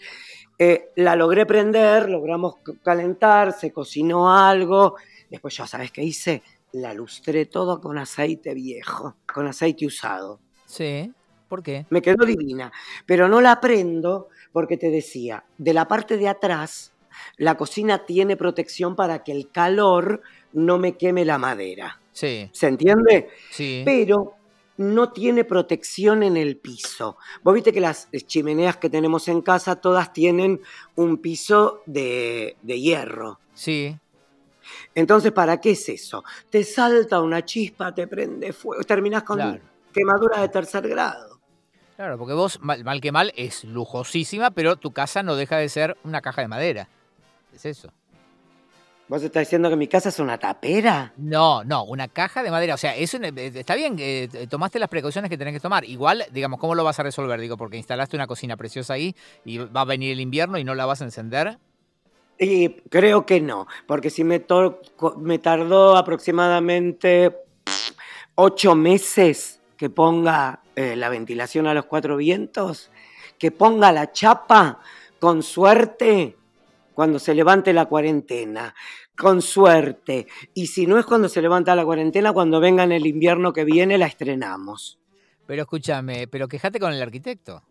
Eh, 0.57 0.89
la 0.97 1.15
logré 1.15 1.45
prender, 1.45 2.09
logramos 2.09 2.55
calentar, 2.83 3.53
se 3.53 3.71
cocinó 3.71 4.35
algo. 4.35 4.95
Después 5.29 5.55
ya 5.57 5.65
sabes 5.67 5.91
qué 5.91 6.03
hice, 6.03 6.41
la 6.71 6.93
lustré 6.93 7.45
todo 7.45 7.81
con 7.81 7.97
aceite 7.97 8.53
viejo, 8.53 9.15
con 9.31 9.47
aceite 9.47 9.85
usado. 9.85 10.39
Sí. 10.65 11.11
¿Por 11.47 11.63
qué? 11.63 11.87
Me 11.89 12.01
quedó 12.01 12.25
divina, 12.25 12.71
pero 13.07 13.27
no 13.27 13.41
la 13.41 13.59
prendo 13.59 14.29
porque 14.51 14.77
te 14.77 14.91
decía, 14.91 15.43
de 15.57 15.73
la 15.73 15.87
parte 15.87 16.17
de 16.17 16.27
atrás, 16.27 16.93
la 17.37 17.57
cocina 17.57 18.05
tiene 18.05 18.37
protección 18.37 18.95
para 18.95 19.23
que 19.23 19.31
el 19.31 19.49
calor 19.49 20.21
no 20.53 20.77
me 20.77 20.95
queme 20.95 21.25
la 21.25 21.39
madera. 21.39 21.99
Sí, 22.11 22.49
¿Se 22.53 22.67
entiende? 22.67 23.29
sí. 23.49 23.81
Pero 23.83 24.35
no 24.77 25.11
tiene 25.11 25.43
protección 25.43 26.23
en 26.23 26.37
el 26.37 26.55
piso. 26.55 27.17
Vos 27.43 27.53
viste 27.53 27.73
que 27.73 27.81
las 27.81 28.09
chimeneas 28.27 28.77
que 28.77 28.89
tenemos 28.89 29.27
en 29.27 29.41
casa 29.41 29.75
todas 29.75 30.13
tienen 30.13 30.61
un 30.95 31.17
piso 31.17 31.81
de, 31.85 32.55
de 32.61 32.79
hierro. 32.79 33.39
Sí. 33.53 33.97
Entonces, 34.95 35.31
¿para 35.31 35.59
qué 35.59 35.71
es 35.71 35.89
eso? 35.89 36.23
Te 36.49 36.63
salta 36.63 37.21
una 37.21 37.43
chispa, 37.45 37.93
te 37.93 38.07
prende 38.07 38.53
fuego, 38.53 38.83
terminás 38.83 39.23
con 39.23 39.37
Claro. 39.37 39.59
quemadura 39.93 40.41
de 40.41 40.49
tercer 40.49 40.87
grado. 40.87 41.39
Claro, 41.95 42.17
porque 42.17 42.33
vos, 42.33 42.59
mal, 42.61 42.83
mal 42.83 43.01
que 43.01 43.11
mal, 43.11 43.33
es 43.35 43.65
lujosísima, 43.65 44.51
pero 44.51 44.77
tu 44.77 44.91
casa 44.91 45.21
no 45.21 45.35
deja 45.35 45.57
de 45.57 45.67
ser 45.67 45.97
una 46.03 46.21
caja 46.21 46.41
de 46.41 46.47
madera. 46.47 46.87
Es 47.53 47.65
eso. 47.65 47.91
¿Vos 49.09 49.23
estás 49.23 49.41
diciendo 49.41 49.71
que 49.71 49.75
mi 49.75 49.87
casa 49.87 50.09
es 50.09 50.19
una 50.19 50.37
tapera? 50.37 51.11
No, 51.17 51.63
no, 51.63 51.83
una 51.83 52.07
caja 52.07 52.43
de 52.43 52.51
madera. 52.51 52.75
O 52.75 52.77
sea, 52.77 52.95
eso 52.95 53.17
eh, 53.17 53.51
está 53.55 53.73
bien, 53.73 53.95
eh, 53.97 54.29
tomaste 54.47 54.77
las 54.77 54.87
precauciones 54.87 55.29
que 55.29 55.37
tenés 55.37 55.55
que 55.55 55.59
tomar. 55.59 55.83
Igual, 55.83 56.25
digamos, 56.31 56.59
¿cómo 56.59 56.75
lo 56.75 56.83
vas 56.83 56.99
a 56.99 57.03
resolver? 57.03 57.39
Digo, 57.41 57.57
porque 57.57 57.75
instalaste 57.75 58.15
una 58.15 58.27
cocina 58.27 58.55
preciosa 58.55 58.93
ahí 58.93 59.15
y 59.43 59.57
va 59.57 59.81
a 59.81 59.85
venir 59.85 60.11
el 60.11 60.19
invierno 60.19 60.59
y 60.59 60.63
no 60.63 60.75
la 60.75 60.85
vas 60.85 61.01
a 61.01 61.05
encender. 61.05 61.57
Y 62.39 62.69
creo 62.69 63.25
que 63.25 63.41
no, 63.41 63.67
porque 63.85 64.09
si 64.09 64.23
me, 64.23 64.45
me 65.17 65.39
tardó 65.39 65.97
aproximadamente 65.97 67.35
ocho 68.35 68.75
meses 68.75 69.59
que 69.75 69.89
ponga 69.89 70.61
eh, 70.75 70.95
la 70.95 71.09
ventilación 71.09 71.67
a 71.67 71.73
los 71.73 71.85
cuatro 71.85 72.15
vientos, 72.15 72.91
que 73.37 73.51
ponga 73.51 73.91
la 73.91 74.13
chapa, 74.13 74.79
con 75.19 75.43
suerte, 75.43 76.37
cuando 76.93 77.19
se 77.19 77.33
levante 77.33 77.73
la 77.73 77.85
cuarentena, 77.85 78.73
con 79.17 79.41
suerte. 79.41 80.27
Y 80.53 80.67
si 80.67 80.85
no 80.85 80.97
es 80.97 81.05
cuando 81.05 81.27
se 81.27 81.41
levanta 81.41 81.75
la 81.75 81.83
cuarentena, 81.83 82.31
cuando 82.31 82.61
venga 82.61 82.83
en 82.83 82.93
el 82.93 83.05
invierno 83.05 83.51
que 83.51 83.65
viene, 83.65 83.97
la 83.97 84.07
estrenamos. 84.07 84.97
Pero 85.45 85.63
escúchame, 85.63 86.27
pero 86.27 86.47
quejate 86.47 86.79
con 86.79 86.93
el 86.93 87.01
arquitecto. 87.01 87.63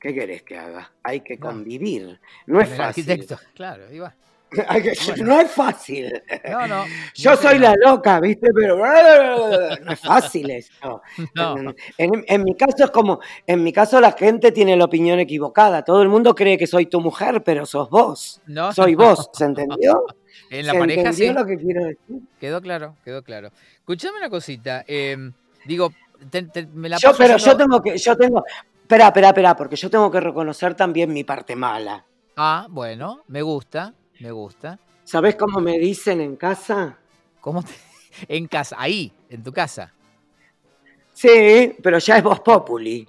¿Qué 0.00 0.14
querés 0.14 0.42
que 0.42 0.56
haga? 0.58 0.92
Hay 1.02 1.20
que 1.20 1.38
convivir. 1.38 2.20
No 2.46 2.60
es 2.60 2.68
fácil. 2.68 2.82
arquitecto. 3.10 3.38
Claro, 3.54 3.92
iba. 3.92 4.14
No 5.18 5.40
es 5.40 5.50
fácil. 5.50 6.22
No, 6.48 6.66
no. 6.66 6.84
Yo 7.14 7.32
no, 7.32 7.36
soy 7.36 7.58
la 7.58 7.74
loca, 7.84 8.18
¿viste? 8.18 8.48
Pero 8.54 8.76
no 9.84 9.92
es 9.92 10.00
fácil 10.00 10.48
esto. 10.50 11.02
No. 11.34 11.74
En, 11.98 12.24
en 12.26 12.44
mi 12.44 12.54
caso 12.56 12.84
es 12.84 12.90
como, 12.90 13.20
en 13.46 13.62
mi 13.62 13.74
caso 13.74 14.00
la 14.00 14.12
gente 14.12 14.50
tiene 14.52 14.74
la 14.76 14.86
opinión 14.86 15.18
equivocada. 15.18 15.84
Todo 15.84 16.00
el 16.02 16.08
mundo 16.08 16.34
cree 16.34 16.56
que 16.56 16.66
soy 16.66 16.86
tu 16.86 17.00
mujer, 17.00 17.42
pero 17.44 17.66
sos 17.66 17.90
vos. 17.90 18.40
No, 18.46 18.72
Soy 18.72 18.94
vos, 18.94 19.28
¿se 19.34 19.44
entendió? 19.44 20.06
En 20.50 20.66
la 20.66 20.72
¿Se 20.72 20.78
pareja 20.78 21.00
entendió 21.00 21.28
sí. 21.28 21.34
lo 21.34 21.44
que 21.46 21.56
quiero 21.58 21.84
decir? 21.84 22.20
Quedó 22.40 22.62
claro, 22.62 22.96
quedó 23.04 23.22
claro. 23.22 23.50
Escuchame 23.74 24.16
una 24.16 24.30
cosita. 24.30 24.82
eh, 24.88 25.30
digo, 25.66 25.92
te- 26.30 26.44
te- 26.44 26.66
me 26.68 26.88
la 26.88 26.96
Yo, 26.96 27.12
pero 27.18 27.36
yo 27.36 27.54
tengo 27.54 27.82
que, 27.82 27.98
yo 27.98 28.16
tengo, 28.16 28.42
espera, 28.88 29.08
espera, 29.08 29.28
espera, 29.28 29.54
porque 29.54 29.76
yo 29.76 29.90
tengo 29.90 30.10
que 30.10 30.18
reconocer 30.20 30.74
también 30.74 31.12
mi 31.12 31.22
parte 31.22 31.54
mala. 31.54 32.04
Ah, 32.36 32.66
bueno, 32.70 33.22
me 33.28 33.42
gusta, 33.42 33.92
me 34.20 34.30
gusta. 34.32 34.78
¿Sabés 35.04 35.36
cómo 35.36 35.60
me 35.60 35.78
dicen 35.78 36.20
en 36.22 36.36
casa? 36.36 36.98
¿Cómo 37.40 37.62
te- 37.62 37.72
En 38.28 38.48
casa, 38.48 38.76
ahí, 38.78 39.12
en 39.28 39.42
tu 39.42 39.52
casa. 39.52 39.92
Sí, 41.12 41.76
pero 41.82 41.98
ya 41.98 42.16
es 42.16 42.22
Voz 42.22 42.40
Populi. 42.40 43.06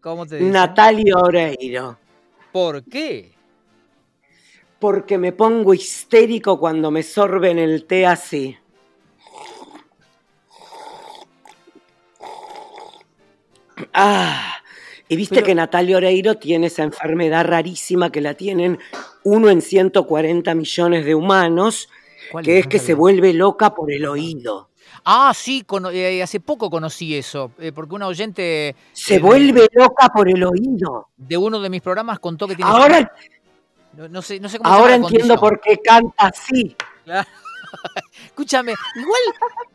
¿Cómo 0.00 0.24
te 0.24 0.36
dicen? 0.36 0.52
Natalia 0.52 1.16
Oreiro. 1.16 1.98
¿Por 2.52 2.84
qué? 2.84 3.32
Porque 4.78 5.18
me 5.18 5.32
pongo 5.32 5.74
histérico 5.74 6.58
cuando 6.60 6.90
me 6.92 7.02
sorben 7.02 7.58
el 7.58 7.84
té 7.86 8.06
así. 8.06 8.56
Ah, 13.92 14.57
y 15.08 15.16
viste 15.16 15.36
Pero- 15.36 15.46
que 15.46 15.54
Natalia 15.54 15.96
Oreiro 15.96 16.36
tiene 16.36 16.66
esa 16.68 16.82
enfermedad 16.82 17.44
rarísima 17.46 18.10
que 18.10 18.20
la 18.20 18.34
tienen 18.34 18.78
uno 19.24 19.48
en 19.50 19.62
140 19.62 20.54
millones 20.54 21.04
de 21.04 21.14
humanos, 21.14 21.88
¿Cuál 22.30 22.44
que 22.44 22.58
es 22.58 22.66
que 22.66 22.78
se 22.78 22.94
vuelve 22.94 23.32
loca 23.32 23.74
por 23.74 23.90
el 23.90 24.04
oído. 24.06 24.68
Ah, 25.04 25.32
sí, 25.34 25.64
eh, 25.92 26.22
hace 26.22 26.40
poco 26.40 26.68
conocí 26.68 27.14
eso, 27.16 27.52
eh, 27.58 27.72
porque 27.72 27.94
una 27.94 28.06
oyente 28.06 28.76
Se 28.92 29.14
Eh, 29.16 29.18
vuelve 29.18 29.66
loca 29.72 30.08
por 30.10 30.28
el 30.28 30.44
oído. 30.44 31.08
de 31.16 31.36
uno 31.36 31.60
de 31.60 31.70
mis 31.70 31.80
programas 31.80 32.18
contó 32.18 32.46
que 32.46 32.56
tiene... 32.56 32.70
Ahora, 32.70 33.10
No, 33.96 34.06
no 34.08 34.20
sé, 34.22 34.38
no 34.38 34.48
sé 34.48 34.58
cómo 34.58 34.70
ahora 34.70 34.94
entiendo 34.96 35.36
por 35.40 35.60
qué 35.60 35.78
canta 35.78 36.26
así. 36.28 36.76
Escúchame, 38.38 38.74
igual, 38.94 39.20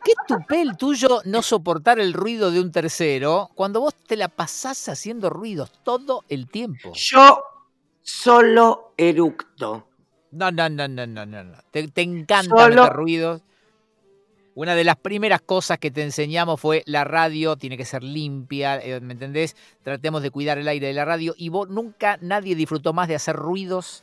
qué 0.02 0.14
tupé 0.26 0.62
el 0.62 0.78
tuyo 0.78 1.20
no 1.26 1.42
soportar 1.42 2.00
el 2.00 2.14
ruido 2.14 2.50
de 2.50 2.60
un 2.60 2.72
tercero 2.72 3.50
cuando 3.54 3.80
vos 3.80 3.94
te 3.94 4.16
la 4.16 4.28
pasás 4.28 4.88
haciendo 4.88 5.28
ruidos 5.28 5.70
todo 5.82 6.24
el 6.30 6.48
tiempo. 6.48 6.90
Yo 6.94 7.44
solo 8.00 8.94
eructo. 8.96 9.86
No, 10.30 10.50
no, 10.50 10.70
no, 10.70 10.88
no, 10.88 11.06
no, 11.06 11.26
no. 11.26 11.44
no. 11.44 11.58
Te, 11.70 11.88
te 11.88 12.00
encanta 12.00 12.56
Solo- 12.56 12.84
meter 12.84 12.92
ruidos. 12.96 13.42
Una 14.54 14.74
de 14.74 14.84
las 14.84 14.96
primeras 14.96 15.42
cosas 15.42 15.78
que 15.78 15.90
te 15.90 16.02
enseñamos 16.02 16.58
fue 16.58 16.84
la 16.86 17.04
radio 17.04 17.56
tiene 17.56 17.76
que 17.76 17.84
ser 17.84 18.02
limpia, 18.02 18.78
eh, 18.78 18.98
¿me 19.00 19.12
entendés? 19.12 19.56
Tratemos 19.82 20.22
de 20.22 20.30
cuidar 20.30 20.56
el 20.56 20.68
aire 20.68 20.86
de 20.86 20.94
la 20.94 21.04
radio 21.04 21.34
y 21.36 21.50
vos 21.50 21.68
nunca 21.68 22.16
nadie 22.22 22.54
disfrutó 22.54 22.94
más 22.94 23.08
de 23.08 23.16
hacer 23.16 23.36
ruidos 23.36 24.02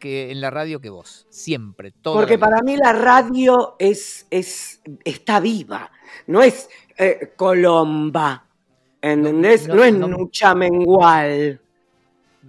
que 0.00 0.32
en 0.32 0.40
la 0.40 0.50
radio 0.50 0.80
que 0.80 0.90
vos. 0.90 1.26
Siempre, 1.30 1.92
todo. 1.92 2.14
Porque 2.14 2.38
para 2.38 2.60
mí 2.62 2.76
la 2.76 2.92
radio 2.92 3.76
es, 3.78 4.26
es, 4.30 4.80
está 5.04 5.38
viva, 5.38 5.92
no 6.26 6.42
es 6.42 6.68
eh, 6.98 7.32
Colomba, 7.36 8.44
¿entendés? 9.00 9.68
No, 9.68 9.74
No, 9.74 9.80
no, 9.80 9.84
es 9.84 9.94
no. 9.94 10.08
Nucha 10.08 10.54
Mengual. 10.56 11.60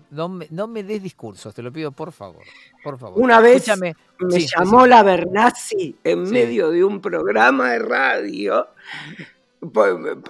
No 0.10 0.28
me, 0.30 0.48
no 0.50 0.68
me 0.68 0.84
des 0.84 1.04
discursos, 1.04 1.54
te 1.54 1.62
lo 1.62 1.72
pido 1.72 1.92
por 1.92 2.12
favor. 2.12 2.44
Por 2.84 2.98
favor. 2.98 3.22
Una 3.22 3.40
vez 3.40 3.58
Escúchame, 3.68 3.96
Me 4.20 4.40
Sí, 4.40 4.48
llamó 4.58 4.88
la 4.88 5.04
Bernasi 5.04 5.96
en 6.04 6.26
Sí. 6.26 6.34
medio 6.34 6.70
de 6.72 6.84
un 6.84 7.00
programa 7.02 7.72
de 7.74 7.80
radio 7.80 8.68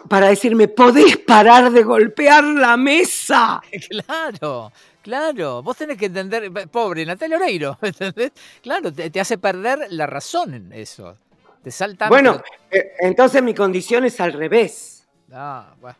para 0.09 0.27
decirme, 0.27 0.67
¿podés 0.67 1.17
parar 1.17 1.71
de 1.71 1.83
golpear 1.83 2.43
la 2.43 2.77
mesa? 2.77 3.61
Claro, 3.89 4.71
claro. 5.01 5.63
Vos 5.63 5.77
tenés 5.77 5.97
que 5.97 6.05
entender, 6.07 6.51
pobre 6.69 7.05
Natalia 7.05 7.38
Oreiro, 7.38 7.77
¿entendés? 7.81 8.31
Claro, 8.61 8.91
te, 8.91 9.09
te 9.09 9.19
hace 9.19 9.38
perder 9.38 9.88
la 9.89 10.05
razón 10.05 10.53
en 10.53 10.73
eso. 10.73 11.17
Te 11.63 11.71
saltan. 11.71 12.09
Bueno, 12.09 12.41
eh, 12.69 12.93
entonces 13.00 13.41
mi 13.41 13.53
condición 13.53 14.05
es 14.05 14.19
al 14.19 14.33
revés. 14.33 15.07
Ah, 15.31 15.73
bueno. 15.79 15.97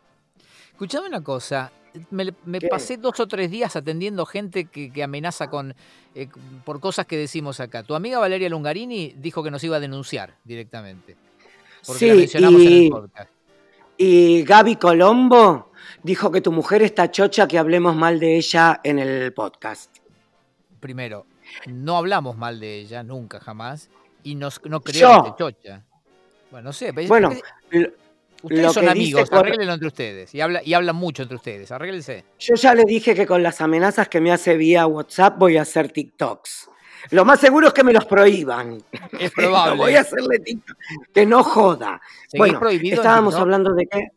Escuchame 0.70 1.08
una 1.08 1.22
cosa. 1.22 1.70
Me, 2.10 2.32
pasé 2.70 2.96
dos 2.96 3.20
o 3.20 3.28
tres 3.28 3.50
días 3.50 3.76
atendiendo 3.76 4.24
gente 4.24 4.64
que, 4.64 4.90
que 4.90 5.02
amenaza 5.02 5.50
con 5.50 5.74
eh, 6.14 6.28
por 6.64 6.80
cosas 6.80 7.06
que 7.06 7.16
decimos 7.16 7.60
acá. 7.60 7.82
Tu 7.82 7.94
amiga 7.94 8.18
Valeria 8.18 8.48
Lungarini 8.48 9.14
dijo 9.16 9.42
que 9.42 9.50
nos 9.50 9.62
iba 9.62 9.76
a 9.76 9.80
denunciar 9.80 10.34
directamente. 10.44 11.16
Porque 11.86 12.06
la 12.06 12.12
Sí, 12.14 12.18
mencionamos 12.20 12.60
en 12.62 12.68
y- 12.72 12.84
el 12.86 12.90
podcast. 12.90 13.30
Y 13.96 14.42
Gaby 14.44 14.76
Colombo 14.76 15.72
dijo 16.02 16.30
que 16.32 16.40
tu 16.40 16.50
mujer 16.52 16.82
está 16.82 17.10
chocha, 17.10 17.46
que 17.46 17.58
hablemos 17.58 17.94
mal 17.94 18.18
de 18.18 18.36
ella 18.36 18.80
en 18.82 18.98
el 18.98 19.32
podcast. 19.32 19.96
Primero, 20.80 21.26
no 21.66 21.96
hablamos 21.96 22.36
mal 22.36 22.58
de 22.58 22.78
ella, 22.80 23.02
nunca, 23.02 23.38
jamás. 23.40 23.90
Y 24.24 24.34
nos, 24.34 24.60
no 24.64 24.80
creo 24.80 25.00
Yo. 25.00 25.22
que 25.22 25.28
esté 25.30 25.38
chocha. 25.62 25.84
Bueno, 26.50 26.66
no 26.66 26.72
sé. 26.72 26.92
pero- 26.92 27.08
Bueno, 27.08 27.30
ustedes 28.42 28.62
lo 28.62 28.72
son 28.72 28.88
amigos, 28.88 29.28
por- 29.30 29.38
arréglenlo 29.40 29.74
entre 29.74 29.88
ustedes. 29.88 30.34
Y, 30.34 30.40
habla, 30.40 30.62
y 30.64 30.74
hablan 30.74 30.96
mucho 30.96 31.22
entre 31.22 31.36
ustedes, 31.36 31.70
arréglense. 31.70 32.24
yo 32.38 32.54
ya 32.56 32.74
le 32.74 32.84
dije 32.84 33.14
que 33.14 33.26
con 33.26 33.42
las 33.42 33.60
amenazas 33.60 34.08
que 34.08 34.20
me 34.20 34.32
hace 34.32 34.56
vía 34.56 34.86
WhatsApp 34.86 35.38
voy 35.38 35.56
a 35.56 35.62
hacer 35.62 35.90
TikToks. 35.92 36.68
Lo 37.10 37.24
más 37.24 37.40
seguro 37.40 37.68
es 37.68 37.72
que 37.74 37.84
me 37.84 37.92
los 37.92 38.04
prohíban. 38.06 38.78
Es 39.18 39.30
probable. 39.32 39.76
voy 39.82 39.94
a 39.96 40.00
hacerle 40.00 40.38
TikTok. 40.38 40.76
Que 41.12 41.26
no 41.26 41.42
joda. 41.42 42.00
¿Seguís 42.28 42.58
Bueno, 42.58 42.68
estábamos 42.68 43.34
hablando 43.34 43.74
de 43.74 43.86
qué. 43.86 44.08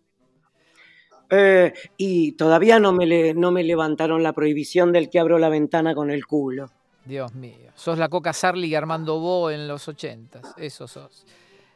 Eh, 1.29 1.73
y 1.97 2.33
todavía 2.33 2.79
no 2.79 2.93
me, 2.93 3.05
le- 3.05 3.33
no 3.33 3.51
me 3.51 3.63
levantaron 3.63 4.21
la 4.21 4.33
prohibición 4.33 4.91
del 4.91 5.09
que 5.09 5.19
abro 5.19 5.39
la 5.39 5.49
ventana 5.49 5.95
con 5.95 6.11
el 6.11 6.25
culo. 6.25 6.69
Dios 7.03 7.33
mío. 7.33 7.71
Sos 7.75 7.97
la 7.97 8.09
Coca 8.09 8.31
Sarli 8.33 8.67
y 8.67 8.75
Armando 8.75 9.19
Bo 9.19 9.49
en 9.51 9.67
los 9.67 9.87
ochentas. 9.87 10.53
Eso 10.57 10.87
sos. 10.87 11.25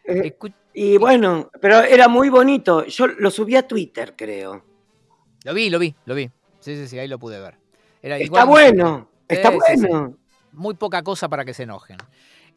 Eh, 0.04 0.36
y 0.74 0.98
bueno, 0.98 1.50
pero 1.62 1.80
era 1.82 2.08
muy 2.08 2.30
bonito. 2.30 2.86
Yo 2.86 3.08
lo 3.08 3.30
subí 3.32 3.56
a 3.56 3.68
Twitter, 3.68 4.14
creo. 4.16 4.64
Lo 5.44 5.54
vi, 5.54 5.70
lo 5.70 5.80
vi, 5.80 5.94
lo 6.06 6.16
vi. 6.16 6.30
Sí, 6.60 6.76
sí, 6.76 6.88
sí, 6.88 7.00
ahí 7.00 7.08
lo 7.08 7.20
pude 7.20 7.40
ver. 7.40 7.56
Era 8.02 8.16
Está 8.18 8.26
igual- 8.26 8.48
bueno, 8.48 9.10
está 9.28 9.50
bueno. 9.52 10.18
Muy 10.54 10.74
poca 10.76 11.02
cosa 11.04 11.28
para 11.30 11.46
que 11.46 11.54
se 11.54 11.64
enojen. 11.64 11.98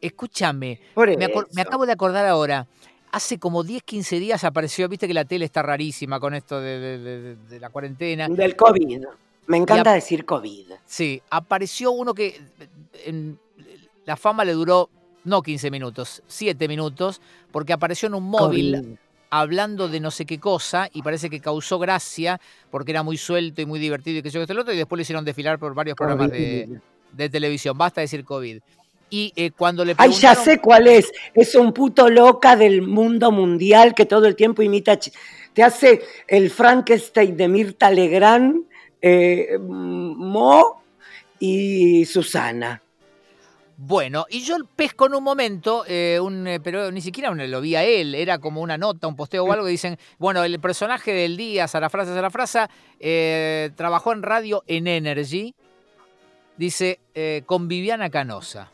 Escúchame, 0.01 0.79
me, 1.17 1.25
me 1.53 1.61
acabo 1.61 1.85
de 1.85 1.91
acordar 1.93 2.25
ahora. 2.25 2.67
Hace 3.11 3.37
como 3.37 3.63
10, 3.63 3.83
15 3.83 4.19
días 4.19 4.43
apareció, 4.43 4.89
viste 4.89 5.07
que 5.07 5.13
la 5.13 5.23
tele 5.25 5.45
está 5.45 5.61
rarísima 5.61 6.19
con 6.19 6.33
esto 6.33 6.59
de, 6.59 6.79
de- 6.79 6.97
de- 6.97 7.35
de 7.35 7.59
la 7.59 7.69
cuarentena. 7.69 8.27
Del 8.27 8.55
COVID. 8.55 9.01
Me 9.47 9.57
encanta 9.57 9.93
decir 9.93 10.25
COVID. 10.25 10.71
Sí, 10.85 11.21
apareció 11.29 11.91
uno 11.91 12.13
que 12.13 12.41
en- 13.05 13.37
la 14.05 14.17
fama 14.17 14.43
le 14.43 14.53
duró 14.53 14.89
no 15.25 15.41
15 15.41 15.69
minutos, 15.71 16.23
7 16.27 16.67
minutos, 16.67 17.21
porque 17.51 17.71
apareció 17.71 18.07
en 18.07 18.15
un 18.15 18.23
móvil 18.23 18.75
COVID. 18.75 18.95
hablando 19.29 19.87
de 19.87 19.99
no 19.99 20.11
sé 20.11 20.25
qué 20.25 20.39
cosa 20.39 20.89
y 20.91 21.01
parece 21.01 21.29
que 21.29 21.39
causó 21.39 21.79
gracia 21.79 22.41
porque 22.71 22.91
era 22.91 23.03
muy 23.03 23.17
suelto 23.17 23.61
y 23.61 23.65
muy 23.65 23.79
divertido 23.79 24.19
y 24.19 24.21
que 24.23 24.29
yo 24.29 24.41
esto 24.41 24.53
y 24.53 24.55
lo 24.55 24.61
otro 24.63 24.73
y 24.73 24.77
después 24.77 24.97
lo 24.97 25.01
hicieron 25.03 25.23
desfilar 25.23 25.59
por 25.59 25.73
varios 25.73 25.95
programas 25.95 26.29
de. 26.31 26.67
De 27.13 27.29
televisión. 27.29 27.77
Basta 27.77 28.01
decir 28.01 28.23
COVID. 28.25 28.59
Y 29.09 29.31
eh, 29.35 29.51
cuando 29.51 29.85
le 29.85 29.93
Ay, 29.97 30.11
ya 30.11 30.33
preguntaron- 30.33 30.43
sé 30.43 30.59
cuál 30.59 30.87
es. 30.87 31.11
Es 31.33 31.55
un 31.55 31.71
puto 31.71 32.09
loca 32.09 32.55
del 32.55 32.81
mundo 32.81 33.31
mundial 33.31 33.93
que 33.93 34.05
todo 34.05 34.25
el 34.25 34.35
tiempo 34.35 34.61
imita. 34.63 34.97
Te 35.53 35.61
hace 35.63 36.01
el 36.27 36.49
Frankenstein 36.49 37.37
de 37.37 37.47
Mirta 37.47 37.91
Legrand, 37.91 38.63
eh, 39.01 39.57
Mo 39.59 40.81
y 41.39 42.05
Susana. 42.05 42.81
Bueno, 43.75 44.25
y 44.29 44.41
yo 44.41 44.55
pesco 44.75 45.07
en 45.07 45.15
un 45.15 45.23
momento, 45.23 45.83
eh, 45.87 46.19
un, 46.21 46.47
pero 46.63 46.91
ni 46.91 47.01
siquiera 47.01 47.33
lo 47.33 47.59
vi 47.61 47.75
a 47.75 47.83
él, 47.83 48.15
era 48.15 48.37
como 48.37 48.61
una 48.61 48.77
nota, 48.77 49.07
un 49.07 49.15
posteo 49.15 49.43
o 49.43 49.51
algo, 49.51 49.65
que 49.65 49.71
dicen, 49.71 49.97
bueno, 50.19 50.43
el 50.43 50.59
personaje 50.59 51.11
del 51.11 51.35
día, 51.37 51.67
Sarafrasa 51.67 52.13
Sarafrasa, 52.13 52.69
eh, 52.99 53.71
trabajó 53.75 54.13
en 54.13 54.21
radio 54.21 54.63
en 54.67 54.87
Energy, 54.87 55.53
dice, 56.57 56.99
eh, 57.13 57.43
con 57.45 57.67
Viviana 57.67 58.09
Canosa. 58.09 58.69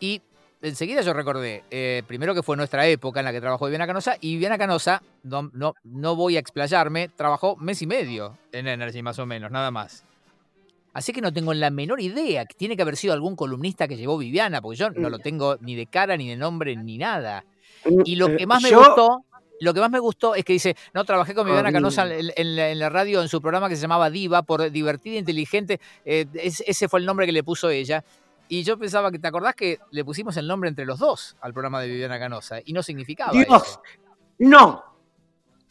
Y 0.00 0.22
enseguida 0.62 1.02
yo 1.02 1.12
recordé, 1.12 1.64
eh, 1.70 2.02
primero 2.06 2.34
que 2.34 2.42
fue 2.42 2.56
nuestra 2.56 2.86
época 2.86 3.20
en 3.20 3.26
la 3.26 3.32
que 3.32 3.40
trabajó 3.40 3.66
Viviana 3.66 3.86
Canosa, 3.86 4.16
y 4.20 4.34
Viviana 4.34 4.58
Canosa, 4.58 5.02
no, 5.22 5.50
no, 5.52 5.74
no 5.84 6.16
voy 6.16 6.36
a 6.36 6.40
explayarme, 6.40 7.08
trabajó 7.08 7.56
mes 7.56 7.82
y 7.82 7.86
medio 7.86 8.36
en 8.52 8.66
Energy 8.68 9.02
más 9.02 9.18
o 9.18 9.26
menos, 9.26 9.50
nada 9.50 9.70
más. 9.70 10.04
Así 10.94 11.12
que 11.12 11.20
no 11.20 11.32
tengo 11.32 11.54
la 11.54 11.70
menor 11.70 12.00
idea. 12.00 12.44
que 12.44 12.54
Tiene 12.56 12.74
que 12.74 12.82
haber 12.82 12.96
sido 12.96 13.12
algún 13.12 13.36
columnista 13.36 13.86
que 13.86 13.96
llevó 13.96 14.18
Viviana, 14.18 14.60
porque 14.60 14.78
yo 14.78 14.90
no 14.90 15.10
lo 15.10 15.18
tengo 15.18 15.56
ni 15.60 15.76
de 15.76 15.86
cara, 15.86 16.16
ni 16.16 16.28
de 16.28 16.36
nombre, 16.36 16.74
ni 16.76 16.98
nada. 16.98 17.44
Y 18.04 18.16
lo 18.16 18.36
que 18.36 18.46
más 18.46 18.60
me 18.62 18.70
Eh, 18.70 18.72
Yo- 18.72 18.78
gustó, 18.78 19.24
lo 19.60 19.74
que 19.74 19.80
más 19.80 19.90
me 19.90 19.98
gustó 19.98 20.34
es 20.34 20.44
que 20.44 20.52
dice, 20.52 20.76
no, 20.94 21.04
trabajé 21.04 21.34
con 21.34 21.46
Viviana. 21.46 21.72
Canosa 21.72 22.06
en, 22.12 22.30
en 22.36 22.56
la, 22.56 22.68
en 22.70 22.78
la 22.78 22.88
radio 22.88 23.20
en 23.22 23.28
su 23.28 23.40
programa 23.40 23.68
que 23.68 23.76
se 23.76 23.82
llamaba 23.82 24.10
Diva, 24.10 24.42
por 24.42 24.70
divertida, 24.70 25.18
inteligente. 25.18 25.80
eh, 26.04 26.26
es- 26.34 26.62
ese 26.66 26.88
fue 26.88 27.00
el 27.00 27.06
nombre 27.06 27.26
que 27.26 27.32
le 27.32 27.42
puso 27.42 27.68
ella. 27.70 28.04
Y 28.48 28.62
yo 28.62 28.78
pensaba 28.78 29.10
que, 29.10 29.18
¿te 29.18 29.28
acordás 29.28 29.54
que 29.54 29.78
le 29.90 30.04
pusimos 30.04 30.36
el 30.38 30.46
nombre 30.46 30.68
entre 30.70 30.86
los 30.86 30.98
dos 30.98 31.36
al 31.42 31.52
programa 31.52 31.80
de 31.82 31.88
Viviana 31.88 32.18
Canosa? 32.18 32.58
Y 32.64 32.72
no 32.72 32.82
significaba 32.82 33.32
Dios, 33.32 33.44
eso. 33.46 33.82
no. 34.38 34.84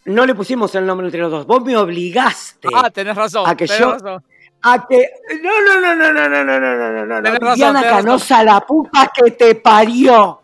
No 0.06 0.26
le 0.26 0.36
pusimos 0.36 0.74
el 0.76 0.86
nombre 0.86 1.08
entre 1.08 1.20
los 1.20 1.30
dos. 1.32 1.46
Vos 1.46 1.62
me 1.66 1.76
obligaste 1.76 2.70
Ah, 2.74 2.90
tenés 2.90 3.16
razón. 3.16 3.44
a 3.50 3.56
que 3.58 3.66
tenés 3.66 3.82
yo- 3.82 3.92
razón. 3.94 4.24
a 4.62 4.88
que. 4.88 5.06
No, 5.42 5.62
no, 5.62 5.82
no, 5.82 5.96
no, 5.96 6.14
no, 6.14 6.30
no, 6.30 6.44
no, 6.46 6.60
no, 6.60 7.06
no, 7.06 7.06
no, 7.06 7.22
razón, 7.22 7.54
Viviana 7.56 7.82
razón. 7.82 7.98
Canosa, 8.06 8.44
la 8.44 8.62
puta 8.62 9.12
que 9.14 9.32
te 9.32 9.56
parió. 9.56 10.42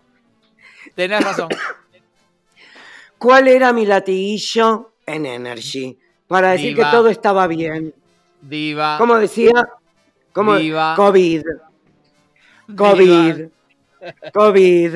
Tenés 0.96 1.24
razón. 1.24 1.48
¿Cuál 3.24 3.48
era 3.48 3.72
mi 3.72 3.86
latiguillo 3.86 4.96
en 5.06 5.26
Energy? 5.26 5.98
Para 6.28 6.52
decir 6.52 6.76
Diva. 6.76 6.92
que 6.92 6.98
todo 6.98 7.08
estaba 7.08 7.48
bien. 7.48 7.94
Diva. 8.42 8.98
¿Cómo 8.98 9.16
decía? 9.16 9.54
Diva. 10.36 10.94
COVID. 10.98 11.42
diva. 12.68 12.76
COVID. 12.76 13.46
COVID. 14.34 14.96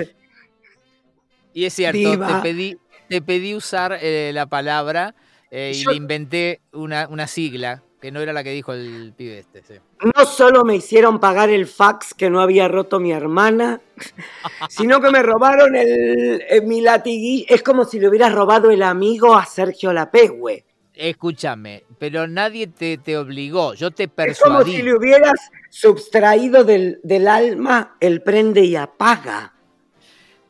Y 1.54 1.64
es 1.64 1.74
cierto, 1.74 2.20
te 2.20 2.42
pedí, 2.42 2.78
te 3.08 3.22
pedí 3.22 3.56
usar 3.56 3.98
eh, 4.02 4.32
la 4.34 4.46
palabra 4.46 5.16
eh, 5.50 5.72
y 5.74 5.84
Yo- 5.84 5.92
le 5.92 5.96
inventé 5.96 6.60
una, 6.74 7.08
una 7.08 7.28
sigla 7.28 7.82
que 8.02 8.12
no 8.12 8.20
era 8.22 8.32
la 8.34 8.44
que 8.44 8.52
dijo 8.52 8.74
el 8.74 9.14
pibe 9.18 9.40
este. 9.40 9.64
sí. 9.64 9.74
No 10.16 10.26
solo 10.26 10.64
me 10.64 10.76
hicieron 10.76 11.20
pagar 11.20 11.50
el 11.50 11.66
fax 11.66 12.14
que 12.14 12.30
no 12.30 12.42
había 12.42 12.68
roto 12.68 13.00
mi 13.00 13.12
hermana, 13.12 13.82
sino 14.70 15.02
que 15.02 15.10
me 15.10 15.24
robaron 15.24 15.76
el, 15.76 16.44
eh, 16.48 16.62
mi 16.62 16.82
latiguillo. 16.82 17.46
Es 17.50 17.64
como 17.64 17.86
si 17.86 18.00
le 18.00 18.08
hubieras 18.10 18.34
robado 18.34 18.70
el 18.72 18.84
amigo 18.84 19.36
a 19.36 19.46
Sergio 19.46 19.92
Lapegüe. 19.94 20.64
Escúchame, 20.94 21.84
pero 22.00 22.28
nadie 22.28 22.68
te, 22.68 22.98
te 22.98 23.18
obligó, 23.18 23.74
yo 23.76 23.92
te 23.92 24.04
Es 24.04 24.10
como 24.40 24.60
persuadí. 24.60 24.76
si 24.78 24.82
le 24.82 24.96
hubieras 24.96 25.40
subtraído 25.70 26.64
del, 26.64 27.00
del 27.04 27.28
alma 27.28 27.96
el 28.00 28.22
prende 28.24 28.62
y 28.62 28.76
apaga. 28.76 29.54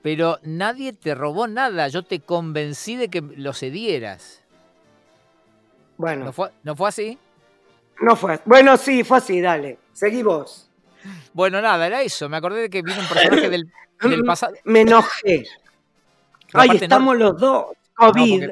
pero 0.01 0.39
nadie 0.43 0.93
te 0.93 1.15
robó 1.15 1.47
nada. 1.47 1.89
Yo 1.89 2.03
te 2.03 2.21
convencí 2.21 2.95
de 2.95 3.09
que 3.09 3.21
lo 3.21 3.51
cedieras. 3.53 4.41
Bueno, 5.97 6.25
¿No 6.25 6.31
fue, 6.31 6.51
¿no 6.63 6.75
fue 6.77 6.89
así? 6.89 7.17
No 8.01 8.15
fue. 8.15 8.39
Bueno, 8.45 8.77
sí, 8.77 9.03
fue 9.03 9.17
así, 9.17 9.41
dale. 9.41 9.79
Seguí 9.93 10.23
vos. 10.23 10.69
Bueno, 11.33 11.61
nada, 11.61 11.87
era 11.87 12.01
eso. 12.01 12.27
Me 12.29 12.37
acordé 12.37 12.61
de 12.61 12.69
que 12.69 12.81
vino 12.81 12.99
un 12.99 13.07
personaje 13.07 13.49
del, 13.49 13.71
del 14.01 14.23
pasado. 14.25 14.53
Me 14.65 14.81
enojé. 14.81 15.45
Pero 16.51 16.61
Ay, 16.61 16.69
no- 16.69 16.75
estamos 16.75 17.17
los 17.17 17.39
dos. 17.39 17.65
COVID. 17.95 18.49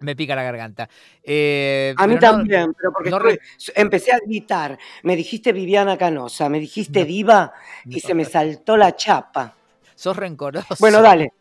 Me 0.00 0.14
pica 0.14 0.36
la 0.36 0.42
garganta. 0.42 0.88
Eh, 1.22 1.94
A 1.96 2.06
mí 2.06 2.16
pero 2.16 2.32
no- 2.32 2.38
también, 2.38 2.74
pero 2.74 2.92
porque 2.92 3.10
no 3.10 3.16
estuve- 3.18 3.40
empecé 3.74 4.12
a 4.12 4.18
gritar. 4.18 4.78
Me 5.02 5.16
dijiste 5.16 5.52
Viviana 5.52 5.96
Canosa, 5.96 6.48
me 6.50 6.60
dijiste 6.60 7.00
No. 7.00 7.06
diva 7.06 7.52
y 7.86 8.00
se 8.00 8.14
me 8.14 8.24
saltó 8.26 8.76
la 8.76 8.94
chapa. 8.94 9.54
Sos 9.94 10.14
rencoroso. 10.16 10.76
Bueno, 10.78 11.00
dale. 11.00 11.32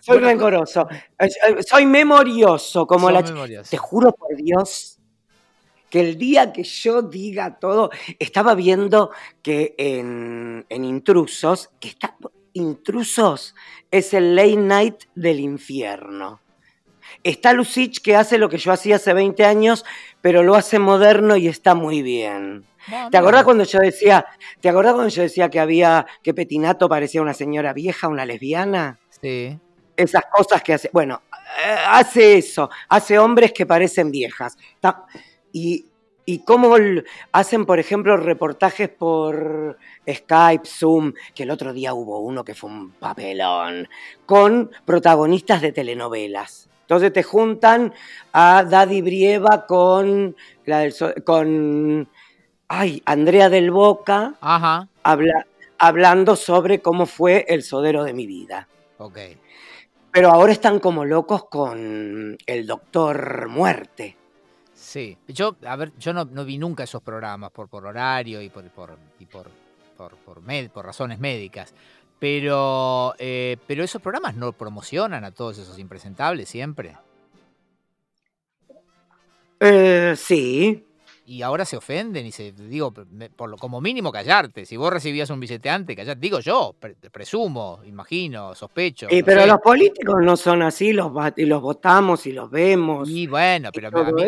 Soy 0.00 0.14
Bueno, 0.16 0.28
rencoroso. 0.28 0.88
Eh, 0.90 1.26
eh, 1.26 1.62
Soy 1.62 1.84
memorioso, 1.84 2.86
como 2.86 3.10
la 3.10 3.20
memorioso. 3.20 3.68
Te 3.70 3.76
juro 3.76 4.12
por 4.12 4.34
Dios 4.34 4.97
que 5.90 6.00
el 6.00 6.18
día 6.18 6.52
que 6.52 6.64
yo 6.64 7.02
diga 7.02 7.58
todo, 7.58 7.90
estaba 8.18 8.54
viendo 8.54 9.10
que 9.42 9.74
en, 9.78 10.66
en 10.68 10.84
Intrusos, 10.84 11.70
que 11.80 11.88
está 11.88 12.16
Intrusos 12.52 13.54
es 13.90 14.14
el 14.14 14.34
late 14.34 14.56
night 14.56 15.04
del 15.14 15.40
infierno. 15.40 16.40
Está 17.24 17.52
Lucich 17.52 18.00
que 18.02 18.16
hace 18.16 18.38
lo 18.38 18.48
que 18.48 18.58
yo 18.58 18.72
hacía 18.72 18.96
hace 18.96 19.12
20 19.12 19.44
años, 19.44 19.84
pero 20.20 20.42
lo 20.42 20.54
hace 20.54 20.78
moderno 20.78 21.36
y 21.36 21.48
está 21.48 21.74
muy 21.74 22.02
bien. 22.02 22.64
¿Te 23.10 23.18
acordás 23.18 23.44
cuando 23.44 23.64
yo 23.64 23.80
decía, 23.80 24.24
te 24.60 24.68
acordás 24.68 24.94
cuando 24.94 25.10
yo 25.10 25.22
decía 25.22 25.50
que 25.50 25.60
había 25.60 26.06
que 26.22 26.32
Petinato 26.32 26.88
parecía 26.88 27.20
una 27.20 27.34
señora 27.34 27.72
vieja, 27.72 28.08
una 28.08 28.24
lesbiana? 28.24 28.98
Sí. 29.20 29.58
esas 29.96 30.22
cosas 30.32 30.62
que 30.62 30.74
hace. 30.74 30.90
Bueno, 30.92 31.22
eh, 31.32 31.76
hace 31.88 32.38
eso, 32.38 32.70
hace 32.88 33.18
hombres 33.18 33.52
que 33.52 33.66
parecen 33.66 34.10
viejas. 34.10 34.56
Y, 35.52 35.86
y 36.24 36.40
cómo 36.40 36.74
hacen, 37.32 37.64
por 37.66 37.78
ejemplo, 37.78 38.16
reportajes 38.16 38.88
por 38.88 39.78
Skype, 40.08 40.66
Zoom, 40.66 41.14
que 41.34 41.44
el 41.44 41.50
otro 41.50 41.72
día 41.72 41.94
hubo 41.94 42.20
uno 42.20 42.44
que 42.44 42.54
fue 42.54 42.70
un 42.70 42.90
papelón, 42.92 43.88
con 44.26 44.70
protagonistas 44.84 45.62
de 45.62 45.72
telenovelas. 45.72 46.68
Entonces 46.82 47.12
te 47.12 47.22
juntan 47.22 47.92
a 48.32 48.64
Daddy 48.64 49.02
Brieva 49.02 49.66
con, 49.66 50.36
la 50.64 50.80
del 50.80 50.92
so- 50.92 51.14
con 51.24 52.08
ay, 52.68 53.02
Andrea 53.06 53.48
del 53.48 53.70
Boca 53.70 54.34
Ajá. 54.40 54.88
habla- 55.02 55.46
hablando 55.78 56.34
sobre 56.36 56.80
cómo 56.80 57.06
fue 57.06 57.44
el 57.48 57.62
sodero 57.62 58.04
de 58.04 58.12
mi 58.12 58.26
vida. 58.26 58.68
Ok. 58.98 59.18
Pero 60.12 60.30
ahora 60.30 60.52
están 60.52 60.78
como 60.80 61.04
locos 61.04 61.44
con 61.48 62.36
el 62.46 62.66
Doctor 62.66 63.48
Muerte. 63.48 64.16
Sí. 64.88 65.18
Yo, 65.28 65.54
a 65.66 65.76
ver, 65.76 65.92
yo 65.98 66.14
no, 66.14 66.24
no 66.24 66.46
vi 66.46 66.56
nunca 66.56 66.84
esos 66.84 67.02
programas 67.02 67.50
por, 67.50 67.68
por 67.68 67.84
horario 67.84 68.40
y 68.40 68.48
por, 68.48 68.64
por, 68.70 68.96
y 69.18 69.26
por, 69.26 69.50
por, 69.98 70.16
por, 70.16 70.40
med- 70.42 70.70
por 70.70 70.86
razones 70.86 71.18
médicas. 71.18 71.74
Pero, 72.18 73.14
eh, 73.18 73.58
pero 73.66 73.84
esos 73.84 74.00
programas 74.00 74.34
no 74.34 74.50
promocionan 74.54 75.24
a 75.24 75.30
todos 75.30 75.58
esos 75.58 75.78
impresentables 75.78 76.48
siempre. 76.48 76.96
Eh, 79.60 80.14
sí. 80.16 80.86
Y 81.30 81.42
ahora 81.42 81.66
se 81.66 81.76
ofenden 81.76 82.24
y 82.24 82.32
se, 82.32 82.52
digo, 82.52 82.90
por 83.36 83.50
lo, 83.50 83.58
como 83.58 83.82
mínimo 83.82 84.10
callarte. 84.10 84.64
Si 84.64 84.78
vos 84.78 84.90
recibías 84.90 85.28
un 85.28 85.38
billete 85.38 85.68
antes, 85.68 85.94
callate. 85.94 86.18
Digo 86.18 86.40
yo, 86.40 86.74
pre- 86.80 86.94
presumo, 86.94 87.80
imagino, 87.84 88.54
sospecho. 88.54 89.08
No 89.10 89.24
pero 89.26 89.42
sé. 89.42 89.46
los 89.46 89.60
políticos 89.60 90.16
no 90.22 90.38
son 90.38 90.62
así, 90.62 90.94
los, 90.94 91.12
los 91.36 91.60
votamos 91.60 92.24
y 92.26 92.32
los 92.32 92.50
vemos. 92.50 93.10
Y 93.10 93.26
bueno, 93.26 93.68
pero 93.74 93.88
a 93.88 94.10
mí, 94.10 94.22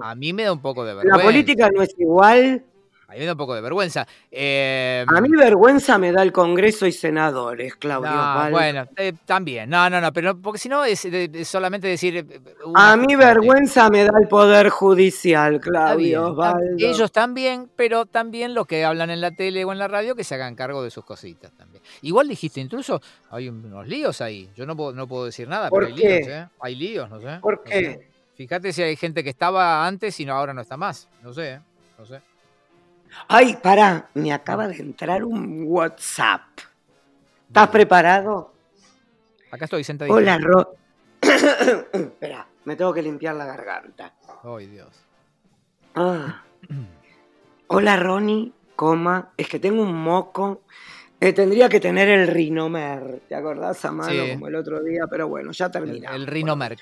a 0.00 0.14
mí 0.14 0.32
me 0.32 0.44
da 0.44 0.52
un 0.52 0.62
poco 0.62 0.84
de 0.84 0.94
vergüenza. 0.94 1.18
La 1.18 1.24
política 1.24 1.70
no 1.74 1.82
es 1.82 1.92
igual. 1.98 2.64
A 3.06 3.12
mí 3.12 3.18
me 3.18 3.26
da 3.26 3.32
un 3.32 3.38
poco 3.38 3.54
de 3.54 3.60
vergüenza. 3.60 4.06
Eh, 4.30 5.04
A 5.06 5.20
mí 5.20 5.28
vergüenza 5.30 5.98
me 5.98 6.10
da 6.10 6.22
el 6.22 6.32
Congreso 6.32 6.86
y 6.86 6.92
senadores, 6.92 7.76
Claudio 7.76 8.10
no, 8.10 8.16
Osvaldo. 8.16 8.50
bueno, 8.50 8.84
eh, 8.96 9.12
también. 9.24 9.68
No, 9.70 9.88
no, 9.90 10.00
no, 10.00 10.12
pero 10.12 10.36
porque 10.40 10.58
si 10.58 10.68
no 10.68 10.84
es, 10.84 11.06
solamente 11.44 11.86
decir. 11.86 12.16
eh, 12.16 12.40
A 12.74 12.96
mí 12.96 13.14
vergüenza 13.14 13.88
me 13.90 14.04
da 14.04 14.18
el 14.20 14.26
Poder 14.26 14.68
Judicial, 14.70 15.50
bien, 15.52 15.60
Claudio 15.60 16.30
Osvaldo. 16.30 16.76
ellos 16.78 17.12
también, 17.12 17.70
pero 17.76 18.06
también 18.06 18.54
los 18.54 18.66
que 18.66 18.84
hablan 18.84 19.10
en 19.10 19.20
la 19.20 19.30
tele 19.30 19.64
o 19.64 19.72
en 19.72 19.78
la 19.78 19.86
radio 19.88 20.14
que 20.16 20.24
se 20.24 20.34
hagan 20.34 20.54
cargo 20.54 20.82
de 20.82 20.90
sus 20.90 21.04
cositas 21.04 21.52
también. 21.52 21.82
Igual 22.02 22.26
dijiste, 22.28 22.60
incluso 22.60 23.00
hay 23.30 23.48
unos 23.50 23.86
líos 23.86 24.20
ahí. 24.22 24.48
Yo 24.56 24.64
no 24.66 24.74
puedo, 24.76 24.92
no 24.92 25.06
puedo 25.06 25.26
decir 25.26 25.46
nada, 25.46 25.68
¿Por 25.68 25.84
pero 25.84 25.94
hay 25.94 26.00
qué? 26.00 26.16
líos, 26.16 26.28
¿eh? 26.28 26.48
Hay 26.60 26.74
líos, 26.74 27.10
no 27.10 27.20
sé. 27.20 27.38
¿Por 27.40 27.58
no 27.58 27.62
qué? 27.64 27.70
sé. 27.72 28.08
Fíjate 28.34 28.72
si 28.72 28.82
hay 28.82 28.96
gente 28.96 29.22
que 29.22 29.30
estaba 29.30 29.86
antes 29.86 30.18
y 30.18 30.24
no, 30.24 30.32
ahora 30.34 30.52
no 30.54 30.62
está 30.62 30.76
más. 30.76 31.08
No 31.22 31.32
sé, 31.32 31.52
¿eh? 31.52 31.60
no 31.98 32.04
sé. 32.06 32.20
Ay, 33.28 33.56
pará, 33.62 34.08
me 34.14 34.32
acaba 34.32 34.68
de 34.68 34.76
entrar 34.76 35.24
un 35.24 35.64
WhatsApp. 35.66 36.42
¿Estás 37.48 37.68
preparado? 37.68 38.52
Acá 39.50 39.64
estoy 39.66 39.84
sentadito. 39.84 40.14
Hola, 40.14 40.38
Ro. 40.38 40.74
Espera, 41.92 42.46
me 42.64 42.76
tengo 42.76 42.92
que 42.92 43.02
limpiar 43.02 43.34
la 43.36 43.44
garganta. 43.46 44.12
Ay, 44.42 44.66
Dios. 44.66 44.88
Ah. 45.94 46.42
Hola, 47.68 47.96
Ronnie, 47.96 48.52
coma. 48.76 49.30
Es 49.36 49.48
que 49.48 49.58
tengo 49.58 49.82
un 49.82 49.94
moco. 49.94 50.62
Eh, 51.20 51.32
tendría 51.32 51.68
que 51.68 51.80
tener 51.80 52.08
el 52.08 52.26
rinomer. 52.26 53.20
¿Te 53.28 53.34
acordás 53.36 53.84
a 53.84 53.92
mano 53.92 54.10
Sí. 54.10 54.32
como 54.32 54.48
el 54.48 54.56
otro 54.56 54.82
día? 54.82 55.04
Pero 55.08 55.28
bueno, 55.28 55.52
ya 55.52 55.70
terminamos. 55.70 56.16
el 56.16 56.26
Rino 56.26 56.56
Merck. 56.56 56.80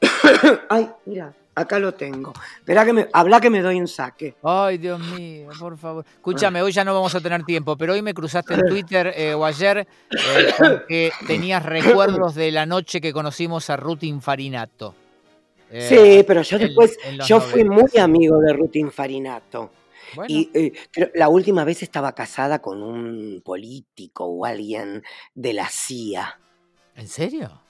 Ay, 0.68 0.90
mira, 1.06 1.32
acá 1.54 1.78
lo 1.78 1.92
tengo. 1.94 2.32
Espera 2.58 2.84
que 2.84 2.92
me. 2.92 3.08
Habla 3.12 3.40
que 3.40 3.50
me 3.50 3.60
doy 3.62 3.80
un 3.80 3.88
saque. 3.88 4.34
Ay, 4.42 4.78
Dios 4.78 5.00
mío, 5.00 5.48
por 5.58 5.76
favor. 5.78 6.04
Escúchame, 6.14 6.62
hoy 6.62 6.72
ya 6.72 6.84
no 6.84 6.94
vamos 6.94 7.14
a 7.14 7.20
tener 7.20 7.44
tiempo, 7.44 7.76
pero 7.76 7.92
hoy 7.92 8.02
me 8.02 8.14
cruzaste 8.14 8.54
en 8.54 8.62
Twitter 8.62 9.12
eh, 9.16 9.34
o 9.34 9.44
ayer 9.44 9.78
eh, 10.10 10.52
que 10.88 11.12
tenías 11.26 11.64
recuerdos 11.64 12.34
de 12.34 12.50
la 12.52 12.66
noche 12.66 13.00
que 13.00 13.12
conocimos 13.12 13.70
a 13.70 13.76
Ruth 13.76 14.02
Infarinato. 14.04 14.94
Eh, 15.70 15.88
sí, 16.18 16.24
pero 16.26 16.42
yo 16.42 16.58
después. 16.58 16.98
en 17.04 17.18
yo 17.20 17.40
fui 17.40 17.64
muy 17.64 17.76
90. 17.84 18.02
amigo 18.04 18.38
de 18.38 18.52
Ruth 18.52 18.76
Infarinato. 18.76 19.70
Bueno, 20.14 20.26
Y 20.28 20.50
eh, 20.52 20.72
la 21.14 21.30
última 21.30 21.64
vez 21.64 21.82
estaba 21.82 22.12
casada 22.12 22.60
con 22.60 22.82
un 22.82 23.40
político 23.42 24.26
o 24.26 24.44
alguien 24.44 25.02
de 25.34 25.54
la 25.54 25.66
CIA 25.70 26.38
¿en 26.96 27.08
serio? 27.08 27.62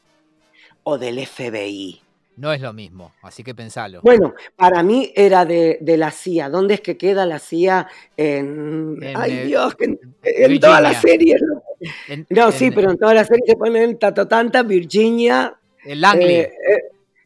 o 0.83 0.99
del 0.99 1.25
FBI. 1.25 2.01
No 2.37 2.53
es 2.53 2.61
lo 2.63 2.73
mismo, 2.73 3.13
así 3.23 3.45
que 3.45 3.55
pensalo. 3.55 4.01
Bueno, 4.03 4.35
para 4.57 4.83
mí 4.83 5.13
era 5.15 5.45
de, 5.45 5.79
de 5.83 5.97
la 5.99 6.11
CIA. 6.11 6.49
¿Dónde 6.49 6.75
es 6.75 6.81
que 6.81 6.97
queda 6.97 7.27
la 7.27 7.39
CIA? 7.39 7.89
En. 8.17 8.97
En, 9.03 9.17
Ay, 9.17 9.33
eh, 9.33 9.45
Dios, 9.45 9.77
en, 9.81 9.99
las 10.23 10.49
Virginia. 10.49 11.01
series. 11.01 11.43
¿no? 11.43 11.63
En- 12.09 12.27
No, 12.31 12.51
sí, 12.51 12.71
pero 12.71 12.91
en 12.91 12.97
todas 12.99 13.15
las 13.15 13.27
series 13.27 13.45
se 13.47 13.57
ponen 13.57 13.99
Tato 13.99 14.27
Tanta, 14.27 14.63
Virginia, 14.63 15.55
en 15.85 16.01
Langley. 16.01 16.37
eh, 16.37 16.53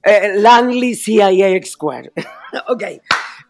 eh, 0.03 0.33
Langley, 0.39 0.95
CIA 0.97 1.63
Square. 1.65 2.13
ok, 2.69 2.83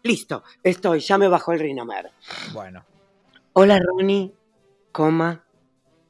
listo, 0.03 0.43
estoy, 0.61 0.99
ya 0.99 1.17
me 1.17 1.27
bajó 1.27 1.53
el 1.53 1.59
rinomer. 1.59 2.11
Bueno, 2.53 2.85
Hola, 3.53 3.79
Ronnie, 3.79 4.31
coma, 4.91 5.43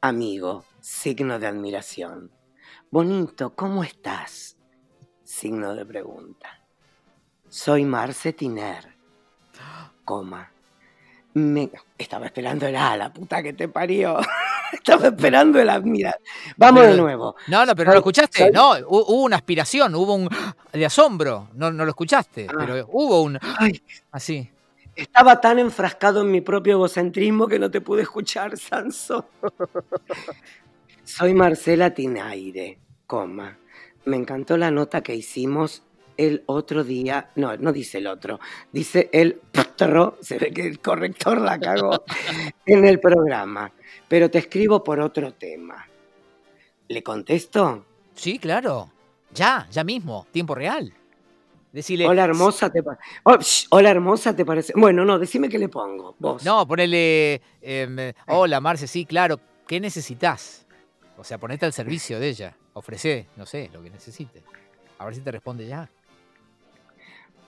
amigo, 0.01 0.65
signo 0.81 1.39
de 1.39 1.47
admiración. 1.47 2.31
Bonito, 2.91 3.55
¿cómo 3.55 3.85
estás? 3.85 4.56
Signo 5.31 5.75
de 5.75 5.85
pregunta. 5.85 6.47
Soy 7.49 7.83
Marce 7.83 8.31
Tiner, 8.31 8.87
coma. 10.05 10.49
Me... 11.33 11.69
Estaba 11.97 12.27
esperando 12.27 12.65
el 12.65 12.75
A, 12.77 12.95
la 12.95 13.11
puta 13.11 13.43
que 13.43 13.51
te 13.51 13.67
parió. 13.67 14.19
Estaba 14.71 15.07
esperando 15.07 15.59
el 15.59 15.69
A, 15.69 15.79
mira. 15.81 16.15
Vamos 16.55 16.81
Pero- 16.81 16.93
de 16.95 17.01
nuevo. 17.01 17.35
no, 17.47 17.65
no, 17.65 17.75
pero 17.75 17.87
no 17.89 17.93
lo 17.95 17.99
escuchaste. 17.99 18.43
soy- 18.43 18.51
No, 18.51 18.75
hu- 18.77 18.85
hubo 19.07 19.23
una 19.23 19.35
aspiración, 19.35 19.93
hubo 19.95 20.13
un 20.15 20.29
de 20.71 20.85
asombro. 20.85 21.49
No, 21.55 21.71
no 21.71 21.83
lo 21.83 21.89
escuchaste, 21.89 22.47
Ah. 22.49 22.53
pero 22.57 22.87
hubo 22.91 23.21
un 23.21 23.37
Ay, 23.59 23.81
así. 24.11 24.49
estaba 24.95 25.41
tan 25.41 25.59
enfrascado 25.59 26.21
en 26.21 26.31
mi 26.31 26.39
propio 26.39 26.73
egocentrismo 26.75 27.47
que 27.47 27.59
no 27.59 27.69
te 27.69 27.81
pude 27.81 28.03
escuchar, 28.03 28.57
Sanso. 28.57 29.25
Soy 31.03 31.33
Marcela 31.33 31.93
Tinaire, 31.93 32.79
coma. 33.05 33.57
Me 34.07 34.15
encantó 34.15 34.55
la 34.55 34.71
nota 34.71 35.01
que 35.01 35.13
hicimos 35.13 35.83
el 36.15 36.43
otro 36.45 36.85
día. 36.85 37.29
No, 37.35 37.57
no 37.57 37.73
dice 37.73 37.97
el 37.97 38.07
otro. 38.07 38.39
Dice 38.71 39.09
el 39.11 39.41
otro. 39.59 40.17
Se 40.21 40.37
ve 40.39 40.53
que 40.53 40.65
el 40.65 40.79
corrector 40.79 41.41
la 41.41 41.59
cagó 41.59 42.05
en 42.65 42.85
el 42.85 43.01
programa. 43.01 43.69
Pero 44.07 44.31
te 44.31 44.37
escribo 44.37 44.81
por 44.81 45.01
otro 45.01 45.33
tema. 45.33 45.85
¿Le 46.87 47.03
contesto? 47.03 47.85
Sí, 48.15 48.39
claro. 48.39 48.93
Ya, 49.33 49.67
ya 49.71 49.83
mismo, 49.83 50.25
tiempo 50.31 50.55
real. 50.55 50.93
Decirle. 51.73 52.07
Hola 52.07 52.23
hermosa, 52.23 52.71
te 52.71 52.81
Oh, 53.23 53.35
shh, 53.37 53.67
Hola 53.71 53.91
hermosa, 53.91 54.33
¿te 54.33 54.45
parece? 54.45 54.71
Bueno, 54.73 55.03
no, 55.03 55.19
decime 55.19 55.49
qué 55.49 55.59
le 55.59 55.67
pongo, 55.67 56.15
vos. 56.17 56.45
No, 56.45 56.65
ponele. 56.65 57.41
em, 57.61 58.13
hola, 58.27 58.61
Marce, 58.61 58.87
sí, 58.87 59.05
claro. 59.05 59.37
¿Qué 59.67 59.81
necesitas? 59.81 60.65
O 61.17 61.25
sea, 61.25 61.37
ponete 61.37 61.65
al 61.65 61.73
servicio 61.73 62.21
de 62.21 62.29
ella. 62.29 62.55
Ofrece, 62.77 63.25
no 63.35 63.47
sé, 63.47 63.71
lo 63.73 63.81
que 63.81 63.89
necesite. 63.89 64.43
A 64.99 65.05
ver 65.05 65.15
si 65.15 65.21
te 65.21 65.31
responde 65.31 65.65
ya. 65.67 65.89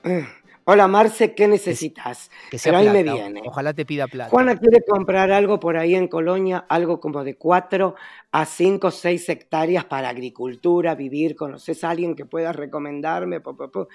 Eh, 0.03 0.27
Hola 0.65 0.87
Marce, 0.87 1.35
¿qué 1.35 1.47
necesitas? 1.47 2.31
Que 2.49 2.57
sea 2.57 2.71
Pero 2.71 2.91
ahí 2.91 3.03
me 3.03 3.11
viene. 3.11 3.41
Ojalá 3.45 3.73
te 3.73 3.85
pida 3.85 4.07
plata. 4.07 4.29
Juana 4.31 4.55
quiere 4.57 4.83
comprar 4.83 5.31
algo 5.31 5.59
por 5.59 5.77
ahí 5.77 5.93
en 5.95 6.07
Colonia, 6.07 6.65
algo 6.67 6.99
como 6.99 7.23
de 7.23 7.37
4 7.37 7.95
a 8.31 8.45
5 8.45 8.87
o 8.87 8.91
6 8.91 9.29
hectáreas 9.29 9.85
para 9.85 10.09
agricultura, 10.09 10.95
vivir. 10.95 11.35
¿Conoces 11.35 11.83
a 11.83 11.91
alguien 11.91 12.15
que 12.15 12.25
puedas 12.25 12.55
recomendarme? 12.55 13.39
Po, 13.39 13.55
po, 13.55 13.69
po. 13.71 13.87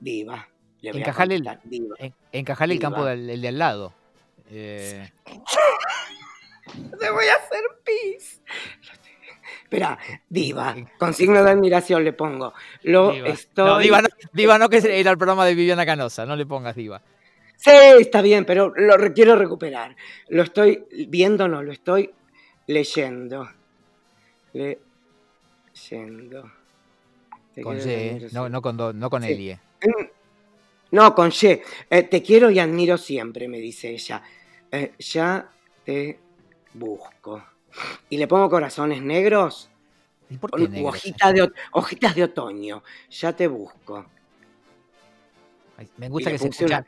Diva. 0.00 0.48
Le 0.80 0.92
voy 0.92 1.00
a 1.00 1.04
Encajale 1.04 1.34
el-. 1.36 1.60
En- 1.98 2.14
encajale 2.32 2.74
el 2.74 2.80
campo 2.80 3.04
del 3.04 3.30
el 3.30 3.40
de 3.40 3.48
al 3.48 3.58
lado. 3.58 3.94
Eh, 4.50 5.10
Te 6.98 7.10
voy 7.10 7.26
a 7.26 7.34
hacer 7.34 7.62
pis. 7.84 8.42
Espera, 9.62 9.98
diva, 10.28 10.74
con 10.98 11.14
signo 11.14 11.42
de 11.42 11.50
admiración 11.50 12.04
le 12.04 12.12
pongo. 12.12 12.54
Lo 12.82 13.12
Diva. 13.12 13.28
estoy. 13.28 13.66
No, 13.66 13.78
Diva 13.78 14.02
no, 14.02 14.08
Diva 14.32 14.58
no, 14.58 14.68
que 14.68 14.78
era 14.78 15.10
el 15.10 15.18
programa 15.18 15.44
de 15.46 15.54
Viviana 15.54 15.84
Canosa. 15.86 16.24
No 16.26 16.36
le 16.36 16.46
pongas 16.46 16.74
Diva. 16.76 17.00
Sí, 17.56 17.70
está 17.98 18.22
bien, 18.22 18.44
pero 18.44 18.72
lo 18.76 18.96
quiero 19.12 19.34
recuperar. 19.36 19.96
Lo 20.28 20.42
estoy 20.44 20.84
viendo, 21.08 21.48
no, 21.48 21.62
lo 21.62 21.72
estoy 21.72 22.10
leyendo. 22.66 23.48
Leyendo. 24.52 26.50
Con 27.62 27.76
y 27.78 28.28
no, 28.32 28.48
no 28.48 28.62
con, 28.62 28.76
do- 28.76 28.92
no 28.92 29.10
con 29.10 29.22
Sí. 29.22 29.32
Elie. 29.32 29.58
No, 30.92 31.14
con 31.14 31.30
Y. 31.30 31.60
Eh, 31.90 32.02
te 32.04 32.22
quiero 32.22 32.50
y 32.50 32.58
admiro 32.60 32.96
siempre, 32.96 33.48
me 33.48 33.58
dice 33.58 33.90
ella. 33.90 34.22
Eh, 34.70 34.92
ya 34.98 35.48
te 35.84 36.18
busco. 36.74 37.44
Y 38.10 38.16
le 38.18 38.26
pongo 38.26 38.48
corazones 38.50 39.02
negros 39.02 39.68
¿Y 40.30 40.36
por 40.36 40.50
qué 40.50 40.62
u 40.64 40.68
negro? 40.68 40.88
hojita 40.88 41.32
de 41.32 41.50
hojitas 41.72 42.14
de 42.14 42.24
otoño. 42.24 42.82
Ya 43.10 43.32
te 43.34 43.46
busco. 43.46 44.04
Ay, 45.76 45.88
Me 45.96 46.08
gusta 46.08 46.30
que 46.30 46.38
se, 46.38 46.48
escuchan- 46.48 46.84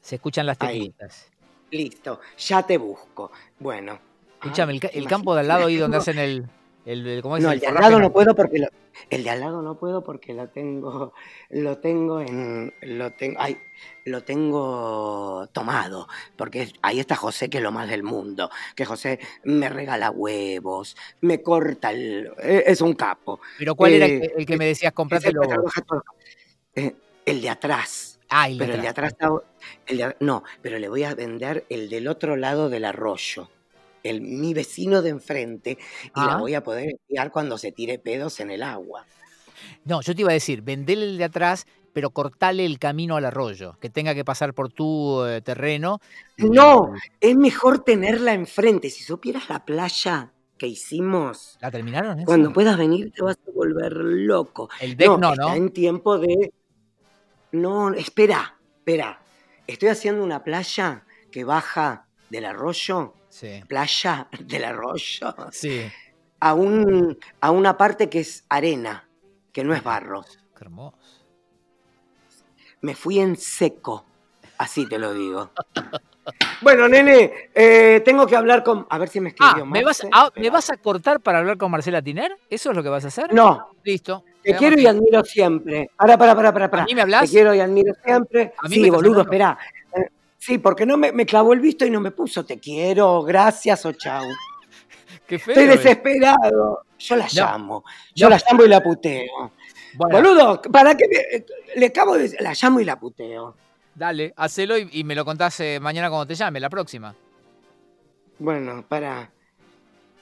se 0.00 0.14
escuchan 0.16 0.46
las 0.46 0.58
teclitas. 0.58 1.26
Listo, 1.70 2.20
ya 2.38 2.62
te 2.62 2.76
busco. 2.78 3.32
Bueno. 3.58 3.98
Escúchame, 4.34 4.74
el, 4.74 4.80
el 4.92 5.06
campo 5.08 5.34
de 5.34 5.40
al 5.40 5.48
lado 5.48 5.66
ahí 5.66 5.76
donde 5.76 5.96
hacen 5.96 6.18
el. 6.18 6.46
El, 6.84 7.06
el- 7.06 7.22
¿Cómo 7.22 7.36
es? 7.36 7.42
No, 7.42 7.50
el 7.50 7.54
el 7.56 7.60
de 7.60 7.66
al 7.68 7.74
lado 7.74 7.98
no 7.98 8.12
puedo 8.12 8.34
porque 8.34 8.58
lo, 8.58 8.68
el 9.10 9.24
de 9.24 9.30
al 9.30 9.40
lado 9.40 9.62
no 9.62 9.78
puedo 9.78 10.02
porque 10.04 10.34
lo 10.34 10.48
tengo, 10.48 11.12
lo 11.50 11.78
tengo 11.78 12.20
en, 12.20 12.74
lo 12.82 13.12
tengo, 13.12 13.36
ay, 13.40 13.58
lo 14.04 14.22
tengo 14.22 15.48
tomado, 15.52 16.08
porque 16.36 16.68
ahí 16.82 17.00
está 17.00 17.16
José 17.16 17.48
que 17.50 17.58
es 17.58 17.62
lo 17.62 17.72
más 17.72 17.88
del 17.88 18.02
mundo, 18.02 18.50
que 18.76 18.84
José 18.84 19.18
me 19.44 19.68
regala 19.68 20.10
huevos, 20.10 20.96
me 21.22 21.42
corta 21.42 21.90
el, 21.90 22.30
eh, 22.42 22.64
es 22.66 22.80
un 22.80 22.94
capo. 22.94 23.40
Pero 23.58 23.74
¿cuál 23.74 23.94
era 23.94 24.06
el 24.06 24.12
Eh, 24.12 24.20
que, 24.20 24.40
el 24.40 24.46
que 24.46 24.56
me 24.56 24.66
decías 24.66 24.92
comprártelo. 24.92 25.40
Eh, 26.74 26.94
el 27.26 27.40
de 27.40 27.48
atrás. 27.48 28.18
Ah, 28.28 28.48
el 28.48 28.58
de 28.58 28.64
Pero 28.64 28.74
el 28.76 28.82
de 28.82 28.88
atrás. 28.88 29.12
atrás 29.12 30.14
no, 30.20 30.42
pero 30.60 30.78
le 30.78 30.88
voy 30.88 31.04
a 31.04 31.14
vender 31.14 31.64
el 31.68 31.88
del 31.88 32.08
otro 32.08 32.36
lado 32.36 32.68
del 32.68 32.84
arroyo. 32.84 33.48
El, 34.04 34.20
mi 34.20 34.54
vecino 34.54 35.02
de 35.02 35.10
enfrente 35.10 35.78
y 36.14 36.20
la 36.20 36.34
Ah. 36.34 36.36
voy 36.36 36.54
a 36.54 36.62
poder 36.62 36.90
enviar 37.08 37.32
cuando 37.32 37.58
se 37.58 37.72
tire 37.72 37.98
pedos 37.98 38.38
en 38.38 38.50
el 38.52 38.62
agua. 38.62 39.04
No, 39.84 40.00
yo 40.02 40.14
te 40.14 40.20
iba 40.20 40.30
a 40.30 40.34
decir, 40.34 40.62
vendele 40.62 41.04
el 41.06 41.18
de 41.18 41.24
atrás, 41.24 41.66
pero 41.92 42.10
cortale 42.10 42.64
el 42.66 42.78
camino 42.78 43.16
al 43.16 43.24
arroyo, 43.24 43.76
que 43.80 43.88
tenga 43.90 44.14
que 44.14 44.24
pasar 44.24 44.52
por 44.54 44.70
tu 44.72 45.24
eh, 45.24 45.40
terreno. 45.40 46.00
No, 46.36 46.92
es 47.20 47.36
mejor 47.36 47.82
tenerla 47.82 48.34
enfrente. 48.34 48.90
Si 48.90 49.02
supieras 49.02 49.48
la 49.48 49.64
playa 49.64 50.32
que 50.58 50.66
hicimos, 50.66 51.56
¿La 51.60 51.70
terminaron? 51.70 52.18
esa? 52.18 52.26
cuando 52.26 52.52
puedas 52.52 52.76
venir 52.78 53.10
te 53.10 53.22
vas 53.22 53.36
a 53.36 53.50
volver 53.52 53.92
loco. 53.94 54.68
El 54.80 54.96
deck 54.96 55.18
no, 55.18 55.32
está 55.32 55.42
¿no? 55.46 55.54
en 55.54 55.70
tiempo 55.70 56.18
de... 56.18 56.52
No, 57.52 57.92
espera, 57.94 58.56
espera. 58.78 59.20
Estoy 59.66 59.88
haciendo 59.88 60.22
una 60.24 60.44
playa 60.44 61.04
que 61.30 61.44
baja 61.44 62.06
del 62.30 62.44
arroyo, 62.44 63.14
Sí. 63.34 63.64
playa 63.66 64.28
del 64.38 64.62
arroyo, 64.64 65.34
Sí. 65.50 65.82
a, 66.38 66.54
un, 66.54 67.18
a 67.40 67.50
una 67.50 67.76
parte 67.76 68.08
que 68.08 68.20
es 68.20 68.44
arena, 68.48 69.08
que 69.52 69.64
no 69.64 69.74
es 69.74 69.82
barro. 69.82 70.22
Qué 70.56 70.64
hermoso. 70.64 70.96
Me 72.80 72.94
fui 72.94 73.18
en 73.18 73.34
seco, 73.36 74.04
así 74.56 74.88
te 74.88 74.98
lo 75.00 75.12
digo. 75.12 75.50
Bueno, 76.62 76.88
nene, 76.88 77.50
eh, 77.54 78.00
tengo 78.02 78.26
que 78.26 78.34
hablar 78.34 78.64
con... 78.64 78.86
A 78.88 78.96
ver 78.96 79.10
si 79.10 79.20
me 79.20 79.28
escribió 79.30 79.64
Ah, 79.64 79.66
¿me 79.66 79.84
vas, 79.84 80.02
Marce. 80.04 80.08
ah, 80.14 80.30
¿me 80.36 80.48
vas 80.48 80.70
a 80.70 80.78
cortar 80.78 81.20
para 81.20 81.40
hablar 81.40 81.58
con 81.58 81.70
Marcela 81.70 82.00
Tiner? 82.00 82.34
¿Eso 82.48 82.70
es 82.70 82.76
lo 82.76 82.82
que 82.82 82.88
vas 82.88 83.04
a 83.04 83.08
hacer? 83.08 83.34
No, 83.34 83.68
Listo. 83.82 84.24
te 84.42 84.56
quiero 84.56 84.80
y 84.80 84.86
admiro 84.86 85.22
siempre. 85.22 85.90
Para, 85.98 86.16
para, 86.16 86.34
para, 86.34 86.52
para, 86.70 86.82
¿A 86.82 86.86
mí 86.86 86.94
me 86.94 87.02
hablas? 87.02 87.22
Te 87.22 87.28
quiero 87.28 87.52
y 87.54 87.60
admiro 87.60 87.92
siempre. 88.02 88.54
¿A 88.56 88.68
mí 88.68 88.78
me 88.78 88.84
Sí, 88.84 88.90
boludo, 88.90 89.20
hablando? 89.20 89.58
Eh, 90.44 90.46
Sí, 90.46 90.58
porque 90.58 90.84
no 90.84 90.96
me, 90.96 91.10
me 91.12 91.24
clavó 91.24 91.52
el 91.54 91.60
visto 91.60 91.86
y 91.86 91.90
no 91.90 92.00
me 92.00 92.10
puso 92.10 92.44
te 92.44 92.58
quiero, 92.58 93.22
gracias 93.22 93.84
o 93.86 93.92
chau. 93.92 94.24
Qué 95.26 95.38
feo. 95.38 95.54
Estoy 95.54 95.64
es. 95.70 95.82
desesperado. 95.82 96.84
Yo 96.98 97.16
la 97.16 97.24
No, 97.24 97.30
llamo. 97.32 97.84
Yo 98.14 98.26
no. 98.28 98.36
la 98.36 98.42
llamo 98.46 98.64
y 98.64 98.68
la 98.68 98.82
puteo. 98.82 99.52
Bueno, 99.94 100.16
Boludo, 100.18 100.60
¿para 100.62 100.94
qué 100.96 101.06
me- 101.08 101.80
le 101.80 101.86
acabo 101.86 102.16
de 102.18 102.36
la 102.40 102.52
llamo 102.52 102.80
y 102.80 102.84
la 102.84 102.98
puteo? 102.98 103.56
dale, 103.94 104.34
hacelo 104.36 104.76
y, 104.76 104.88
y 104.92 105.04
me 105.04 105.14
lo 105.14 105.24
contás 105.24 105.60
eh, 105.60 105.78
mañana 105.80 106.08
cuando 106.10 106.26
te 106.26 106.34
llame, 106.34 106.58
la 106.60 106.68
próxima. 106.68 107.14
Bueno, 108.38 108.84
para. 108.88 109.30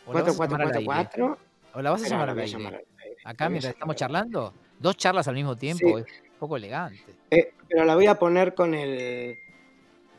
O 0.06 0.12
la 0.12 0.22
vas 0.22 0.28
a 0.40 0.44
llamar 0.46 0.60
al 0.62 0.68
aire. 0.76 0.84
4444. 0.84 1.38
O 1.74 1.82
la 1.82 1.90
vas 1.90 2.02
a 2.04 2.08
llamar 2.08 2.26
la 2.26 2.32
al 2.32 2.38
aire. 2.38 2.52
llamar 2.52 2.74
al 2.74 2.80
aire. 3.02 3.16
Acá 3.24 3.48
mientras 3.48 3.72
estamos 3.74 3.96
charlando, 3.96 4.52
dos 4.78 4.96
charlas 4.96 5.26
al 5.28 5.34
mismo 5.34 5.56
tiempo, 5.56 5.98
Sí. 5.98 6.04
es 6.06 6.20
un 6.32 6.38
poco 6.38 6.56
elegante. 6.56 7.02
Eh, 7.30 7.54
pero 7.68 7.84
la 7.84 7.94
voy 7.94 8.06
a 8.06 8.14
poner 8.18 8.54
con 8.54 8.74
el. 8.74 9.36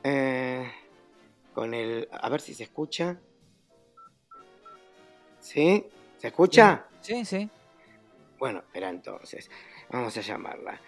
Eh, 0.03 0.71
con 1.53 1.73
el. 1.73 2.07
A 2.11 2.29
ver 2.29 2.41
si 2.41 2.53
se 2.53 2.63
escucha. 2.63 3.19
¿Sí? 5.39 5.85
¿Se 6.17 6.27
escucha? 6.27 6.85
Sí, 7.01 7.25
sí. 7.25 7.49
Bueno, 8.39 8.59
espera 8.59 8.89
entonces. 8.89 9.49
Vamos 9.89 10.15
a 10.17 10.21
llamarla. 10.21 10.79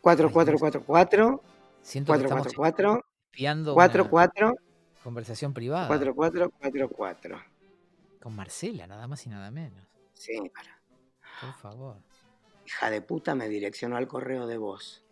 4444 0.00 1.42
Siento 1.82 2.12
que 2.12 2.22
estamos 2.22 2.54
444 2.54 3.04
espiando 3.30 3.74
una 3.74 3.88
44 3.88 4.54
conversación 5.02 5.54
privada 5.54 5.88
4444. 5.88 7.42
con 8.20 8.34
Marcela, 8.34 8.86
nada 8.86 9.06
más 9.06 9.24
y 9.26 9.30
nada 9.30 9.50
menos. 9.50 9.86
Sí, 10.14 10.38
para. 10.54 10.80
Por 11.40 11.54
favor. 11.54 11.96
Hija 12.66 12.90
de 12.90 13.00
puta 13.00 13.34
me 13.34 13.48
direccionó 13.48 13.96
al 13.96 14.06
correo 14.06 14.46
de 14.46 14.58
voz. 14.58 15.04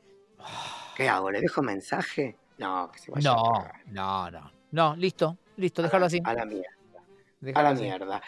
¿Qué 0.96 1.08
hago? 1.08 1.30
¿Le 1.30 1.40
dejo 1.40 1.62
mensaje? 1.62 2.36
No, 2.58 2.90
que 2.92 2.98
se 2.98 3.10
vaya 3.10 3.30
No, 3.32 3.64
no, 3.86 4.30
no. 4.30 4.50
No, 4.70 4.96
listo, 4.96 5.38
listo, 5.56 5.82
déjalo 5.82 6.06
así. 6.06 6.20
A 6.24 6.34
la 6.34 6.44
mierda. 6.44 6.68
A 7.54 7.62
la 7.62 7.70
así. 7.70 7.82
mierda. 7.82 8.20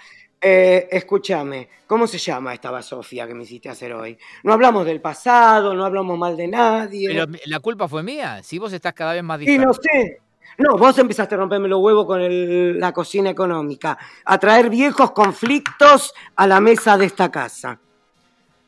Eh, 0.43 0.89
escúchame, 0.91 1.69
¿cómo 1.87 2.07
se 2.07 2.17
llama 2.17 2.55
esta 2.55 2.71
basofia 2.71 3.27
que 3.27 3.35
me 3.35 3.43
hiciste 3.43 3.69
hacer 3.69 3.93
hoy? 3.93 4.17
No 4.43 4.55
hablamos 4.55 4.87
del 4.87 5.01
pasado, 5.03 5.75
no 5.75 5.85
hablamos 5.85 6.17
mal 6.19 6.35
de 6.37 6.49
nadie. 6.49 7.09
Pero 7.09 7.27
la 7.45 7.61
culpa 7.61 7.89
fue 7.89 8.03
mía. 8.03 8.43
Si 8.43 8.59
vos 8.59 8.73
estás 8.73 8.95
cada 8.95 9.13
vez 9.13 9.23
más 9.23 9.39
Sí, 9.41 9.47
disperso. 9.47 9.67
no 9.67 9.75
sé. 9.75 10.23
No, 10.57 10.77
vos 10.79 10.97
empezaste 10.99 11.35
a 11.35 11.39
romperme 11.39 11.69
los 11.69 11.81
huevos 11.81 12.07
con 12.07 12.21
el- 12.23 12.79
la 12.81 12.93
cocina 12.93 13.29
económica, 13.31 13.99
a 14.25 14.39
traer 14.39 14.71
viejos 14.71 15.11
conflictos 15.13 16.13
a 16.37 16.47
la 16.47 16.61
mesa 16.61 16.97
de 16.97 17.07
esta 17.07 17.31
casa. 17.31 17.79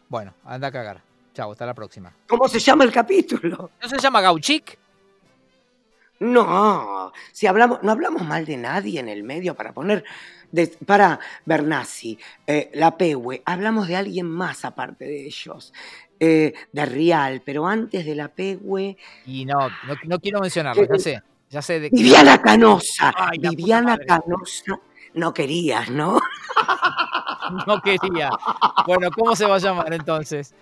Bueno, 0.09 0.35
anda 0.45 0.69
a 0.69 0.73
cagar. 0.73 1.01
Chao, 1.35 1.53
hasta 1.53 1.65
la 1.65 1.73
próxima. 1.75 2.13
¿Cómo 2.29 2.47
se 2.49 2.59
llama 2.59 2.85
el 2.85 2.93
capítulo? 2.93 3.71
¿No 3.81 3.89
se 3.89 3.99
llama 3.99 4.21
Gauchic? 4.21 4.79
No, 6.23 7.13
si 7.33 7.47
hablamos, 7.47 7.83
no 7.83 7.91
hablamos 7.93 8.23
mal 8.23 8.45
de 8.45 8.57
nadie 8.57 9.01
en 9.01 9.09
el 9.09 9.25
medio 9.25 9.55
para 9.55 9.73
poner, 9.73 10.05
de- 10.53 10.69
para 10.87 11.19
Bernasi, 11.45 12.19
eh, 12.47 12.71
la 12.75 12.97
Pehue, 12.97 13.43
hablamos 13.45 13.89
de 13.89 13.97
alguien 13.97 14.27
más 14.27 14.65
aparte 14.65 15.05
de 15.05 15.27
ellos, 15.27 15.73
eh, 16.21 16.55
de 16.73 16.87
Rial, 16.87 17.43
pero 17.45 17.67
antes 17.67 18.07
de 18.07 18.15
la 18.15 18.29
Pehue, 18.29 18.97
Y 19.27 19.45
no, 19.45 19.69
no, 19.69 19.95
no 20.05 20.19
quiero 20.21 20.41
mencionarlo, 20.41 20.85
ya 20.87 20.99
sé. 20.99 21.23
Ya 21.51 21.61
sé 21.61 21.81
de. 21.81 21.91
Viviana 21.91 22.41
Canosa, 22.41 23.13
Ay, 23.17 23.39
Viviana. 23.39 23.99
Canosa, 23.99 24.79
no 25.15 25.35
querías, 25.35 25.91
¿no? 25.91 26.19
No 27.67 27.83
quería. 27.83 28.31
Bueno, 28.87 29.11
¿cómo 29.11 29.35
se 29.37 29.45
va 29.47 29.57
a 29.57 29.59
llamar 29.59 29.93
entonces? 29.93 30.55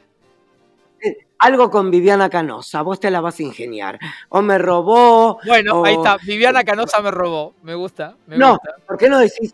Algo 1.40 1.70
con 1.70 1.90
Viviana 1.90 2.29
Canosa, 2.29 2.83
vos 2.83 3.00
te 3.00 3.11
la 3.11 3.20
vas 3.20 3.38
a 3.38 3.42
ingeniar. 3.42 3.98
O 4.29 4.42
me 4.42 4.59
robó. 4.59 5.38
Bueno, 5.46 5.81
o- 5.81 5.85
ahí 5.85 5.94
está. 5.94 6.18
Viviana 6.18 6.62
Canosa 6.64 7.00
me 7.00 7.11
robó. 7.11 7.55
Me 7.62 7.74
gusta. 7.74 8.14
Me 8.26 8.37
No, 8.37 8.50
gusta. 8.53 8.74
¿por 8.87 8.96
qué 8.98 9.09
no 9.09 9.18
decís? 9.18 9.50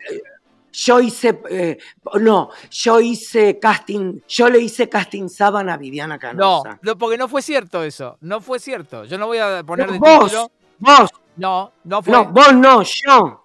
Yo 0.72 1.00
hice, 1.00 1.40
eh, 1.48 1.78
no, 2.20 2.50
yo 2.70 3.00
hice 3.00 3.58
casting, 3.58 4.20
yo 4.28 4.50
le 4.50 4.58
hice 4.58 4.88
casting 4.90 5.28
sábana 5.28 5.74
a 5.74 5.76
Viviana 5.78 6.16
No, 6.16 6.20
Canosa. 6.20 6.78
no, 6.82 6.98
porque 6.98 7.16
no 7.16 7.28
fue 7.28 7.40
cierto 7.40 7.82
eso. 7.82 8.18
No 8.20 8.40
fue 8.42 8.58
cierto. 8.58 9.04
Yo 9.04 9.16
no 9.16 9.26
voy 9.26 9.38
a 9.38 9.62
poner 9.64 9.86
No, 9.86 9.92
de 9.94 9.98
vos, 10.00 10.24
título. 10.24 10.50
vos, 10.78 11.10
No, 11.36 11.72
no 11.84 12.02
fue. 12.02 12.12
no, 12.12 12.24
vos 12.26 12.52
no, 12.52 12.82
yo. 12.82 13.44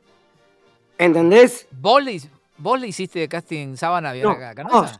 ¿Entendés? 0.97 1.67
Vos, 1.71 2.03
le 2.03 2.19
¿Vos 2.57 2.79
le 2.79 2.87
hiciste 2.87 3.27
casting 3.27 3.75
sábana 3.75 4.09
a 4.09 4.13
No, 4.13 4.19
Violeta 4.19 4.53
Canosa? 4.53 4.79
vos. 4.81 4.99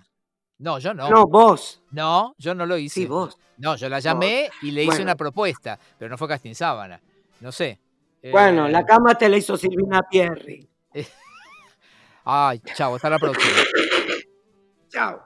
No, 0.62 0.78
yo 0.78 0.94
no. 0.94 1.10
No, 1.10 1.26
vos. 1.26 1.82
No, 1.90 2.36
yo 2.38 2.54
no 2.54 2.68
lo 2.68 2.78
hice. 2.78 3.02
Sí, 3.02 3.06
vos. 3.08 3.36
No, 3.58 3.76
yo 3.76 3.90
la 3.90 4.00
llamé 4.00 4.50
y 4.62 4.70
le 4.70 4.84
hice 4.84 5.02
una 5.02 5.16
propuesta, 5.16 5.80
pero 5.98 6.10
no 6.10 6.18
fue 6.20 6.28
Casting 6.28 6.54
Sábana. 6.54 7.02
No 7.40 7.52
sé. 7.52 7.80
Eh, 8.22 8.32
bueno, 8.32 8.68
la 8.68 8.86
cama 8.86 9.16
te 9.16 9.28
la 9.28 9.38
hizo 9.38 9.58
Silvina 9.58 10.04
Pierri. 10.04 10.70
Ay, 12.24 12.62
chao, 12.76 12.94
hasta 12.96 13.10
la 13.10 13.18
próxima. 13.18 13.56
chao. 14.90 15.26